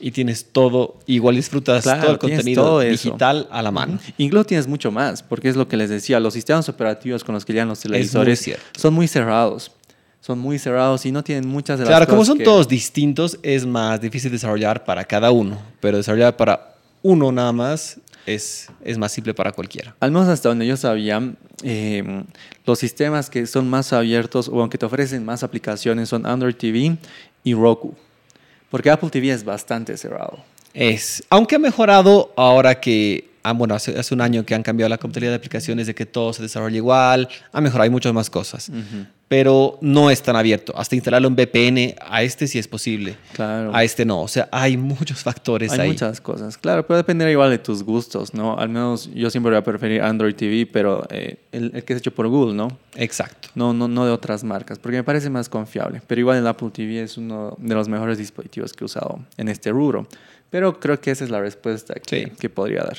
Y 0.00 0.10
tienes 0.12 0.46
todo, 0.52 0.98
igual 1.06 1.36
disfrutas 1.36 1.82
Claro, 1.82 2.00
todo 2.02 2.12
el 2.12 2.18
contenido 2.18 2.62
todo 2.64 2.80
digital 2.80 3.46
a 3.50 3.60
la 3.62 3.70
mano. 3.70 3.98
Incluso 4.16 4.44
tienes 4.46 4.66
mucho 4.66 4.90
más, 4.90 5.22
porque 5.22 5.48
es 5.48 5.56
lo 5.56 5.68
que 5.68 5.76
les 5.76 5.90
decía, 5.90 6.18
los 6.20 6.32
sistemas 6.34 6.68
operativos 6.68 7.22
con 7.24 7.34
los 7.34 7.44
que 7.44 7.52
llegan 7.52 7.68
los 7.68 7.80
televisores 7.80 8.50
son 8.76 8.94
muy 8.94 9.06
cerrados. 9.06 9.70
Son 10.22 10.38
muy 10.38 10.56
cerrados 10.60 11.04
y 11.04 11.10
no 11.10 11.24
tienen 11.24 11.48
muchas 11.48 11.78
de 11.80 11.84
las 11.84 11.90
Claro, 11.90 12.06
como 12.06 12.24
son 12.24 12.38
que- 12.38 12.44
todos 12.44 12.68
distintos, 12.68 13.38
es 13.42 13.66
más 13.66 14.00
difícil 14.00 14.30
desarrollar 14.30 14.84
para 14.84 15.04
cada 15.04 15.32
uno. 15.32 15.58
Pero 15.80 15.96
desarrollar 15.96 16.36
para 16.36 16.76
uno 17.02 17.32
nada 17.32 17.50
más 17.52 17.98
es, 18.24 18.68
es 18.84 18.96
más 18.98 19.10
simple 19.10 19.34
para 19.34 19.50
cualquiera. 19.50 19.96
Al 19.98 20.12
menos 20.12 20.28
hasta 20.28 20.48
donde 20.48 20.64
yo 20.64 20.76
sabía, 20.76 21.20
eh, 21.64 22.22
los 22.64 22.78
sistemas 22.78 23.28
que 23.30 23.46
son 23.48 23.68
más 23.68 23.92
abiertos 23.92 24.48
o 24.48 24.60
aunque 24.60 24.78
te 24.78 24.86
ofrecen 24.86 25.24
más 25.24 25.42
aplicaciones 25.42 26.08
son 26.08 26.24
Android 26.24 26.54
TV 26.54 26.96
y 27.42 27.54
Roku. 27.54 27.92
Porque 28.70 28.90
Apple 28.90 29.10
TV 29.10 29.30
es 29.32 29.44
bastante 29.44 29.96
cerrado. 29.96 30.38
Es, 30.72 31.24
aunque 31.30 31.56
ha 31.56 31.58
mejorado 31.58 32.32
ahora 32.36 32.78
que, 32.78 33.28
ah, 33.42 33.52
bueno, 33.52 33.74
hace, 33.74 33.98
hace 33.98 34.14
un 34.14 34.20
año 34.20 34.44
que 34.44 34.54
han 34.54 34.62
cambiado 34.62 34.88
la 34.88 34.98
contabilidad 34.98 35.32
de 35.32 35.36
aplicaciones 35.36 35.86
de 35.86 35.94
que 35.94 36.06
todo 36.06 36.32
se 36.32 36.42
desarrolla 36.42 36.76
igual, 36.76 37.28
ha 37.52 37.60
mejorado, 37.60 37.84
hay 37.84 37.90
muchas 37.90 38.12
más 38.12 38.30
cosas. 38.30 38.70
Pero 39.28 39.78
no 39.80 40.10
es 40.10 40.20
tan 40.22 40.36
abierto. 40.36 40.74
Hasta 40.76 40.94
instalarlo 40.94 41.26
en 41.28 41.34
VPN, 41.36 41.94
a 42.06 42.22
este 42.22 42.46
sí 42.46 42.58
es 42.58 42.68
posible. 42.68 43.16
Claro. 43.32 43.74
A 43.74 43.82
este 43.82 44.04
no. 44.04 44.20
O 44.20 44.28
sea, 44.28 44.46
hay 44.52 44.76
muchos 44.76 45.22
factores 45.22 45.72
Hay 45.72 45.80
ahí. 45.80 45.88
muchas 45.88 46.20
cosas, 46.20 46.58
claro, 46.58 46.86
pero 46.86 46.98
dependerá 46.98 47.30
igual 47.30 47.48
de 47.48 47.56
tus 47.58 47.82
gustos, 47.82 48.34
¿no? 48.34 48.58
Al 48.58 48.68
menos 48.68 49.08
yo 49.14 49.30
siempre 49.30 49.50
voy 49.50 49.58
a 49.58 49.64
preferir 49.64 50.02
Android 50.02 50.34
TV, 50.34 50.66
pero 50.70 51.06
eh, 51.08 51.36
el, 51.50 51.70
el 51.74 51.82
que 51.82 51.94
es 51.94 52.00
hecho 52.00 52.10
por 52.12 52.28
Google, 52.28 52.52
¿no? 52.54 52.76
Exacto. 52.94 53.48
No, 53.54 53.72
no, 53.72 53.88
no 53.88 54.04
de 54.04 54.10
otras 54.12 54.44
marcas, 54.44 54.78
porque 54.78 54.98
me 54.98 55.04
parece 55.04 55.30
más 55.30 55.48
confiable. 55.48 56.02
Pero 56.06 56.20
igual 56.20 56.36
el 56.36 56.46
Apple 56.46 56.68
TV 56.70 57.02
es 57.02 57.16
uno 57.16 57.56
de 57.58 57.74
los 57.74 57.88
mejores 57.88 58.18
dispositivos 58.18 58.74
que 58.74 58.84
he 58.84 58.86
usado 58.86 59.18
en 59.38 59.48
este 59.48 59.70
rubro. 59.70 60.06
Pero 60.50 60.78
creo 60.78 61.00
que 61.00 61.10
esa 61.10 61.24
es 61.24 61.30
la 61.30 61.40
respuesta 61.40 61.94
que, 61.94 62.24
Sí. 62.26 62.32
que 62.38 62.50
podría 62.50 62.82
dar. 62.82 62.98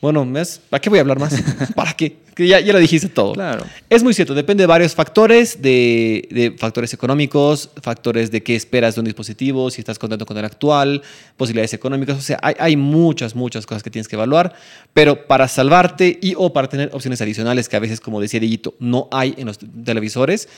Bueno, 0.00 0.24
¿ves? 0.24 0.60
¿para 0.70 0.80
qué 0.80 0.90
voy 0.90 0.98
a 0.98 1.02
hablar 1.02 1.18
más? 1.18 1.34
¿Para 1.74 1.92
qué? 1.94 2.16
Ya, 2.36 2.60
ya 2.60 2.72
lo 2.72 2.78
dijiste 2.78 3.08
todo. 3.08 3.32
Claro. 3.32 3.64
Es 3.90 4.04
muy 4.04 4.14
cierto, 4.14 4.32
depende 4.32 4.62
de 4.62 4.68
varios 4.68 4.94
factores, 4.94 5.60
de, 5.60 6.28
de 6.30 6.52
factores 6.56 6.94
económicos, 6.94 7.68
factores 7.82 8.30
de 8.30 8.44
qué 8.44 8.54
esperas 8.54 8.94
de 8.94 9.00
un 9.00 9.06
dispositivo, 9.06 9.72
si 9.72 9.80
estás 9.80 9.98
contento 9.98 10.24
con 10.24 10.38
el 10.38 10.44
actual, 10.44 11.02
posibilidades 11.36 11.74
económicas, 11.74 12.16
o 12.16 12.20
sea, 12.20 12.38
hay, 12.40 12.54
hay 12.60 12.76
muchas, 12.76 13.34
muchas 13.34 13.66
cosas 13.66 13.82
que 13.82 13.90
tienes 13.90 14.06
que 14.06 14.14
evaluar, 14.14 14.54
pero 14.94 15.26
para 15.26 15.48
salvarte 15.48 16.16
y 16.22 16.34
o 16.36 16.52
para 16.52 16.68
tener 16.68 16.90
opciones 16.92 17.20
adicionales 17.20 17.68
que 17.68 17.74
a 17.74 17.80
veces, 17.80 18.00
como 18.00 18.20
decía 18.20 18.38
Dieguito, 18.38 18.74
no 18.78 19.08
hay 19.10 19.34
en 19.36 19.46
los 19.46 19.58
televisores, 19.58 20.48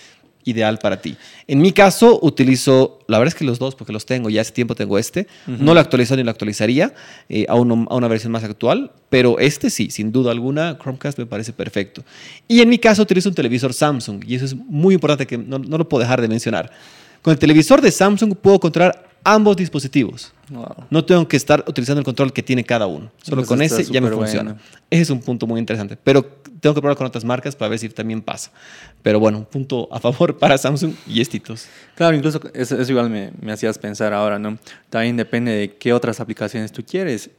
ideal 0.44 0.78
para 0.78 1.00
ti. 1.02 1.16
En 1.46 1.60
mi 1.60 1.72
caso, 1.72 2.18
utilizo, 2.22 2.98
la 3.08 3.18
verdad 3.18 3.34
es 3.34 3.38
que 3.38 3.44
los 3.44 3.58
dos, 3.58 3.74
porque 3.74 3.92
los 3.92 4.06
tengo, 4.06 4.30
ya 4.30 4.40
hace 4.40 4.52
tiempo 4.52 4.74
tengo 4.74 4.98
este, 4.98 5.26
no 5.46 5.74
lo 5.74 5.80
actualizo 5.80 6.16
ni 6.16 6.22
lo 6.22 6.30
actualizaría 6.30 6.94
eh, 7.28 7.46
a, 7.48 7.54
uno- 7.54 7.86
a 7.90 7.96
una 7.96 8.08
versión 8.08 8.32
más 8.32 8.42
actual, 8.44 8.90
pero 9.08 9.38
este 9.38 9.70
sí, 9.70 9.90
sin 9.90 10.12
duda 10.12 10.30
alguna, 10.32 10.78
Chromecast 10.80 11.18
me 11.18 11.26
parece 11.26 11.52
perfecto. 11.52 12.02
Y 12.48 12.60
en 12.60 12.68
mi 12.68 12.78
caso 12.78 13.02
utilizo 13.02 13.28
un 13.28 13.34
televisor 13.34 13.72
Samsung, 13.74 14.24
y 14.26 14.34
eso 14.34 14.44
es 14.46 14.54
muy 14.54 14.94
importante 14.94 15.26
que 15.26 15.36
no, 15.38 15.58
no 15.58 15.76
lo 15.78 15.88
puedo 15.88 16.02
dejar 16.02 16.20
de 16.20 16.28
mencionar. 16.28 16.70
Con 17.22 17.32
el 17.32 17.38
televisor 17.38 17.80
de 17.80 17.90
Samsung 17.90 18.34
puedo 18.36 18.58
controlar 18.58 19.10
ambos 19.24 19.56
dispositivos. 19.56 20.32
Wow. 20.48 20.86
No 20.90 21.04
tengo 21.04 21.28
que 21.28 21.36
estar 21.36 21.64
utilizando 21.66 22.00
el 22.00 22.04
control 22.04 22.32
que 22.32 22.42
tiene 22.42 22.64
cada 22.64 22.86
uno. 22.86 23.10
Solo 23.22 23.44
con 23.44 23.62
ese 23.62 23.84
ya 23.84 24.00
me 24.00 24.10
funciona. 24.10 24.52
bueno. 24.52 24.66
Ese 24.88 25.02
es 25.02 25.10
un 25.10 25.20
punto 25.20 25.46
muy 25.46 25.60
interesante. 25.60 25.96
Pero 26.02 26.24
tengo 26.60 26.74
que 26.74 26.80
probar 26.80 26.96
con 26.96 27.06
otras 27.06 27.24
marcas 27.24 27.54
para 27.54 27.68
ver 27.68 27.78
si 27.78 27.88
también 27.90 28.22
pasa. 28.22 28.50
Pero 29.02 29.20
bueno, 29.20 29.38
un 29.38 29.44
punto 29.44 29.88
a 29.92 30.00
favor 30.00 30.38
para 30.38 30.58
Samsung 30.58 30.94
y 31.06 31.20
estitos. 31.20 31.66
Claro, 31.94 32.16
incluso 32.16 32.40
eso, 32.54 32.80
eso 32.80 32.90
igual 32.90 33.10
me, 33.10 33.32
me 33.40 33.52
hacías 33.52 33.78
pensar 33.78 34.12
ahora, 34.12 34.38
¿no? 34.38 34.58
También 34.88 35.16
depende 35.16 35.52
de 35.52 35.74
qué 35.74 35.92
otras 35.92 36.20
aplicaciones 36.20 36.72
tú 36.72 36.82
quieres. 36.84 37.30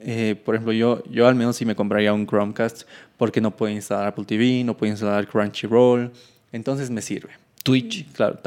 Eh, 0.00 0.34
por 0.44 0.54
ejemplo, 0.54 0.72
yo, 0.72 1.02
yo 1.10 1.26
al 1.26 1.34
menos 1.34 1.56
sí 1.56 1.64
me 1.64 1.74
compraría 1.74 2.12
un 2.12 2.26
Chromecast 2.26 2.82
porque 3.16 3.40
no 3.40 3.54
puedo 3.54 3.72
instalar 3.72 4.08
Apple 4.08 4.24
TV, 4.24 4.64
no 4.64 4.76
puedo 4.76 4.90
instalar 4.90 5.26
Crunchyroll, 5.26 6.10
entonces 6.52 6.90
me 6.90 7.02
sirve. 7.02 7.30
Twitch. 7.62 8.10
Claro, 8.12 8.38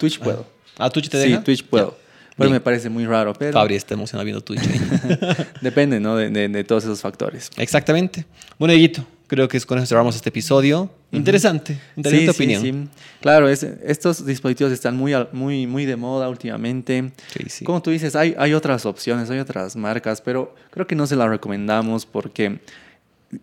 Twitch 0.00 0.18
puedo. 0.18 0.44
¿Ah, 0.78 0.90
Twitch 0.90 1.08
te 1.08 1.22
Sí, 1.22 1.28
deja? 1.28 1.44
Twitch 1.44 1.64
puedo. 1.64 1.90
Ya. 1.92 1.96
Pero 2.36 2.50
me 2.50 2.60
parece 2.60 2.88
muy 2.88 3.04
raro, 3.04 3.34
pero 3.34 3.52
Fabri 3.52 3.74
está 3.74 3.92
emocionado 3.94 4.24
viendo 4.24 4.40
Twitch. 4.40 4.62
ahí. 4.62 5.46
depende, 5.60 6.00
¿no? 6.00 6.16
De, 6.16 6.30
de- 6.30 6.48
de 6.48 6.64
todos 6.64 6.84
esos 6.84 7.00
factores. 7.02 7.50
Exactamente. 7.58 8.24
Bueno, 8.58 8.72
Dieguito, 8.72 9.04
creo 9.26 9.46
que 9.46 9.58
es 9.58 9.66
con 9.66 9.76
eso 9.78 9.86
cerramos 9.86 10.16
este 10.16 10.30
episodio. 10.30 10.90
Interesante. 11.12 11.78
Interesante 11.96 12.30
opinión. 12.30 12.62
sí. 12.62 12.88
Claro, 13.20 13.46
es- 13.48 13.62
estos 13.62 14.24
dispositivos 14.24 14.72
están 14.72 14.96
muy, 14.96 15.12
muy, 15.32 15.66
muy 15.66 15.84
de 15.84 15.96
moda 15.96 16.30
últimamente. 16.30 17.12
Sí, 17.36 17.44
sí. 17.50 17.64
Como 17.66 17.82
tú 17.82 17.90
dices, 17.90 18.16
hay, 18.16 18.34
hay 18.38 18.54
otras 18.54 18.86
opciones, 18.86 19.28
hay 19.28 19.38
otras 19.38 19.76
marcas, 19.76 20.22
pero 20.22 20.54
creo 20.70 20.86
que 20.86 20.94
no 20.94 21.06
se 21.06 21.16
las 21.16 21.28
recomendamos 21.28 22.06
porque 22.06 22.60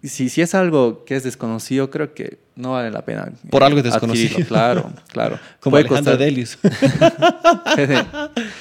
si, 0.03 0.29
si 0.29 0.41
es 0.41 0.53
algo 0.55 1.05
que 1.05 1.15
es 1.15 1.23
desconocido, 1.23 1.89
creo 1.89 2.13
que 2.13 2.39
no 2.55 2.71
vale 2.73 2.91
la 2.91 3.03
pena. 3.05 3.31
Por 3.49 3.63
algo 3.63 3.81
desconocido. 3.81 4.37
Claro, 4.47 4.91
claro. 5.07 5.39
Como 5.59 5.73
Puede 5.75 5.85
Alejandro 5.87 6.13
costar- 6.13 6.25
Delius. 6.25 6.57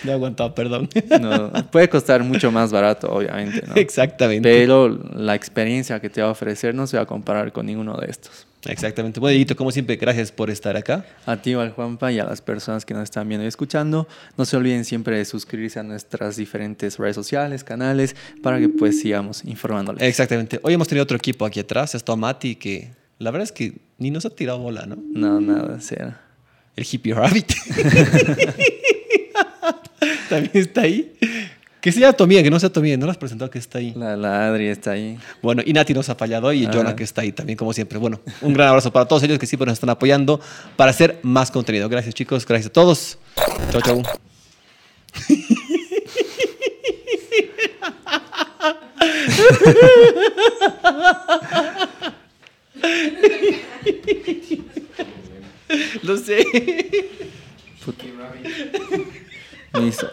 Me 0.05 0.11
he 0.11 0.15
aguantado, 0.15 0.55
perdón. 0.55 0.89
no, 1.21 1.53
puede 1.71 1.89
costar 1.89 2.23
mucho 2.23 2.51
más 2.51 2.71
barato, 2.73 3.09
obviamente, 3.13 3.65
¿no? 3.67 3.75
Exactamente. 3.77 4.49
Pero 4.49 4.89
la 4.89 5.35
experiencia 5.35 6.01
que 6.01 6.11
te 6.11 6.21
va 6.23 6.29
a 6.29 6.31
ofrecer 6.33 6.75
no 6.75 6.87
se 6.87 6.97
va 6.97 7.05
a 7.05 7.07
comparar 7.07 7.53
con 7.53 7.67
ninguno 7.67 7.97
de 7.97 8.07
estos. 8.11 8.47
Exactamente. 8.69 9.21
Bueno, 9.21 9.33
Dieguito, 9.33 9.57
como 9.57 9.71
siempre, 9.71 9.97
gracias 9.97 10.33
por 10.33 10.51
estar 10.51 10.77
acá. 10.77 11.05
A 11.25 11.37
ti, 11.37 11.55
al 11.55 11.73
Juanpa, 11.73 12.13
y 12.13 12.19
a 12.19 12.25
las 12.25 12.41
personas 12.41 12.85
que 12.85 12.95
nos 12.95 13.05
están 13.05 13.29
viendo 13.29 13.45
y 13.45 13.49
escuchando, 13.49 14.07
no 14.37 14.45
se 14.45 14.57
olviden 14.57 14.85
siempre 14.85 15.19
de 15.19 15.25
suscribirse 15.25 15.79
a 15.79 15.83
nuestras 15.83 16.37
diferentes 16.37 16.99
redes 16.99 17.17
sociales, 17.17 17.65
canales, 17.65 18.17
para 18.43 18.59
que 18.59 18.69
pues 18.69 19.01
sigamos 19.01 19.45
informándoles. 19.45 20.03
Exactamente. 20.03 20.61
Hoy 20.63 20.75
hemos 20.75 20.89
tenido 20.89 21.05
otro 21.05 21.17
equipo 21.17 21.45
aquí 21.45 21.61
atrás. 21.61 21.95
Está 21.95 22.17
Mati, 22.17 22.57
que 22.57 22.91
La 23.19 23.31
verdad 23.31 23.45
es 23.45 23.53
que 23.53 23.75
ni 23.99 24.11
nos 24.11 24.27
ha 24.27 24.31
tirado 24.31 24.59
bola, 24.59 24.85
¿no? 24.87 24.97
No, 25.13 25.41
nada, 25.41 25.79
cero. 25.81 26.15
El 26.77 26.87
hippie 26.91 27.15
rabbit. 27.15 27.53
También 30.29 30.51
está 30.55 30.83
ahí. 30.83 31.13
Que 31.87 31.93
sea 31.93 32.13
Tomía, 32.13 32.43
que 32.43 32.51
no 32.51 32.59
sea 32.59 32.69
Tomía, 32.69 32.97
no 32.97 33.07
lo 33.07 33.13
has 33.13 33.17
presentado 33.17 33.49
que 33.49 33.61
está 33.61 33.79
ahí. 33.79 33.93
La, 33.95 34.17
la 34.17 34.49
Adri 34.49 34.67
está 34.67 34.91
ahí. 34.91 35.17
Bueno, 35.41 35.63
y 35.65 35.73
Nati 35.73 35.95
nos 35.95 36.09
ha 36.09 36.17
fallado 36.17 36.53
y 36.53 36.67
Ah. 36.67 36.71
Jonah 36.75 36.97
que 36.97 37.05
está 37.05 37.21
ahí 37.21 37.31
también, 37.31 37.57
como 37.57 37.73
siempre. 37.73 37.97
Bueno, 37.97 38.19
un 38.43 38.55
gran 38.55 38.71
abrazo 38.71 38.93
para 38.93 39.07
todos 39.07 39.23
ellos 39.23 39.39
que 39.39 39.47
siempre 39.47 39.67
nos 39.67 39.75
están 39.75 39.91
apoyando 39.91 40.41
para 40.75 40.91
hacer 40.91 41.21
más 41.23 41.53
contenido. 41.53 41.89
Gracias, 41.89 42.13
chicos. 42.13 42.45
Gracias 42.45 42.71
a 42.71 42.73
todos. 42.73 43.19
Chau, 43.71 43.81
chau. 43.83 44.03
Lo 56.03 56.17
sé. 56.17 56.45
Listo. 59.75 60.11